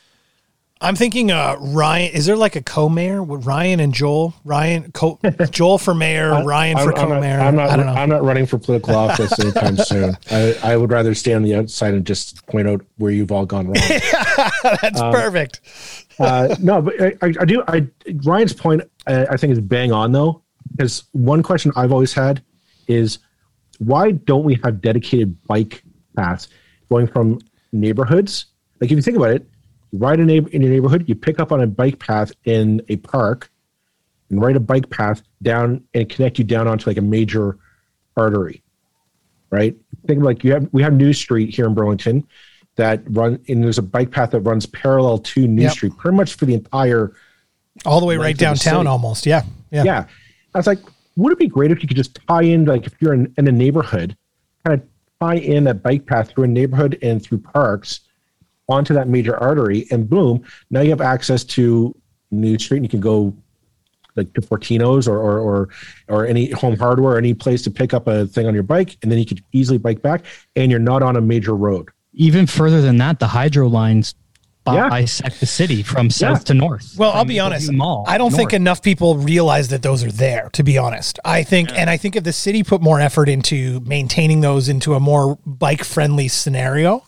[0.82, 2.12] I'm thinking, uh, Ryan.
[2.12, 4.34] Is there like a co-mayor with Ryan and Joel?
[4.44, 7.40] Ryan, co- Joel for mayor, Ryan for I'm, co-mayor.
[7.40, 7.70] I'm not.
[7.70, 10.18] I'm not, I'm not running for political office anytime soon.
[10.32, 13.46] I, I, would rather stay on the outside and just point out where you've all
[13.46, 13.76] gone wrong.
[14.82, 15.62] That's um, perfect.
[16.20, 17.64] uh, no, but I, I, do.
[17.68, 17.88] I
[18.26, 20.44] Ryan's point, I, I think, is bang on though,
[20.76, 22.44] because one question I've always had
[22.88, 23.20] is
[23.80, 25.84] why don't we have dedicated bike
[26.16, 26.48] paths
[26.90, 27.40] going from
[27.72, 28.48] neighborhoods.
[28.80, 29.48] Like if you think about it,
[29.92, 32.82] you ride a neighbor in your neighborhood, you pick up on a bike path in
[32.90, 33.50] a park,
[34.30, 37.58] and ride a bike path down and connect you down onto like a major
[38.18, 38.64] artery,
[39.52, 39.76] right?
[40.08, 42.28] Think like you have we have New Street here in Burlington
[42.76, 45.72] that run and there's a bike path that runs parallel to New yep.
[45.72, 47.14] Street, pretty much for the entire
[47.86, 49.26] all the way right downtown almost.
[49.26, 49.44] Yeah.
[49.72, 49.84] Yeah.
[49.84, 50.08] Yeah.
[50.54, 50.80] I was like,
[51.16, 53.48] would it be great if you could just tie in like if you're in, in
[53.48, 54.18] a neighborhood,
[54.66, 54.88] kind of
[55.22, 58.02] tie in a bike path through a neighborhood and through parks
[58.68, 61.96] onto that major artery, and boom, now you have access to
[62.32, 63.36] New Street, and you can go
[64.16, 65.70] like to Fortino's or, or or
[66.08, 69.12] or any home hardware, any place to pick up a thing on your bike, and
[69.12, 71.90] then you could easily bike back, and you're not on a major road.
[72.14, 74.16] Even further than that, the hydro lines
[74.74, 74.90] yeah.
[74.90, 76.44] bisect the city from south yeah.
[76.46, 76.96] to north.
[76.98, 77.72] Well, I'll be honest.
[77.72, 78.40] Mall, I don't north.
[78.40, 81.20] think enough people realize that those are there, to be honest.
[81.24, 81.78] I think, yeah.
[81.78, 85.38] and I think if the city put more effort into maintaining those into a more
[85.46, 87.04] bike friendly scenario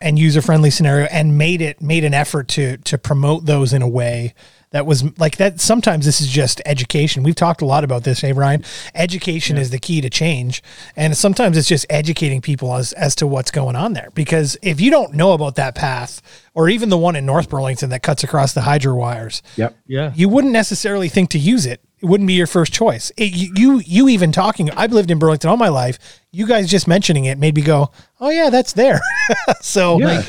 [0.00, 3.82] and user friendly scenario and made it, made an effort to, to promote those in
[3.82, 4.34] a way
[4.70, 5.60] that was like that.
[5.60, 7.22] Sometimes this is just education.
[7.22, 8.62] We've talked a lot about this, hey Ryan.
[8.94, 10.62] Education is the key to change,
[10.94, 14.10] and sometimes it's just educating people as as to what's going on there.
[14.12, 16.20] Because if you don't know about that path,
[16.54, 19.74] or even the one in North Burlington that cuts across the hydro wires, Yep.
[19.86, 20.12] Yeah.
[20.14, 21.80] you wouldn't necessarily think to use it.
[22.00, 23.10] It wouldn't be your first choice.
[23.16, 24.70] It, you, you you even talking.
[24.70, 25.98] I've lived in Burlington all my life.
[26.30, 27.90] You guys just mentioning it made me go,
[28.20, 29.00] oh yeah, that's there.
[29.60, 30.22] so Yeah.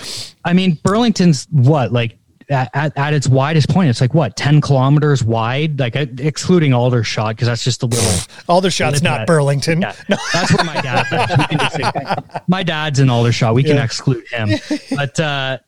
[0.45, 2.17] I mean, Burlington's what like
[2.49, 6.73] at, at, at its widest point, it's like what ten kilometers wide, like uh, excluding
[6.73, 8.03] Aldershot because that's just a little.
[8.49, 9.27] Aldershot's not.
[9.27, 9.81] Burlington.
[9.81, 9.93] Yeah,
[10.33, 11.05] that's where my dad.
[11.11, 11.37] lives.
[11.37, 13.53] We can just say- my dad's in Aldershot.
[13.53, 13.83] We can Yeah.
[13.83, 14.49] exclude him,
[14.95, 15.59] but uh,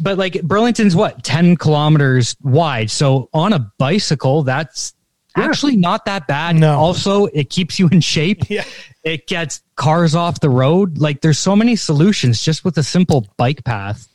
[0.00, 2.90] but like Burlington's what ten kilometers wide.
[2.90, 4.94] So on a bicycle, that's
[5.36, 6.56] actually not that bad.
[6.56, 6.78] No.
[6.78, 8.42] Also, it keeps you in shape.
[8.50, 8.64] Yeah.
[9.04, 10.98] It gets cars off the road.
[10.98, 14.08] Like there's so many solutions just with a simple bike path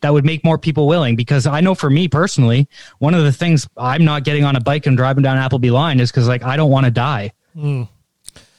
[0.00, 3.32] that would make more people willing because I know for me personally, one of the
[3.32, 6.44] things I'm not getting on a bike and driving down Appleby line is because like
[6.44, 7.32] I don't want to die.
[7.54, 7.84] Hmm.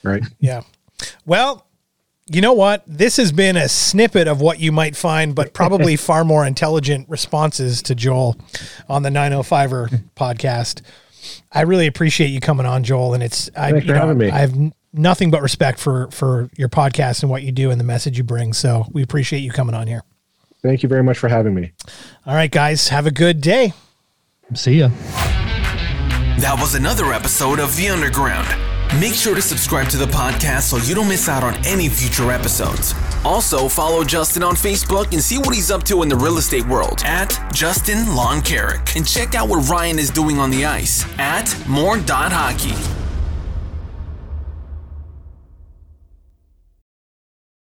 [0.04, 0.24] Right.
[0.40, 0.62] Yeah.
[1.26, 1.66] Well,
[2.32, 2.84] you know what?
[2.86, 7.08] This has been a snippet of what you might find, but probably far more intelligent
[7.10, 8.38] responses to Joel
[8.90, 10.82] on the 905er podcast.
[11.52, 14.30] I really appreciate you coming on, Joel, and it's I, Thanks you for having me.
[14.30, 14.56] I have
[14.94, 18.24] nothing but respect for for your podcast and what you do and the message you
[18.24, 18.54] bring.
[18.54, 20.04] So we appreciate you coming on here.
[20.62, 21.72] Thank you very much for having me.
[22.26, 23.74] All right, guys, have a good day.
[24.54, 24.90] See ya.
[26.40, 28.48] That was another episode of The Underground.
[28.98, 32.32] Make sure to subscribe to the podcast so you don't miss out on any future
[32.32, 32.96] episodes.
[33.24, 36.66] Also, follow Justin on Facebook and see what he's up to in the real estate
[36.66, 38.96] world at Justin Lon Carrick.
[38.96, 43.09] And check out what Ryan is doing on the ice at moore.hockey.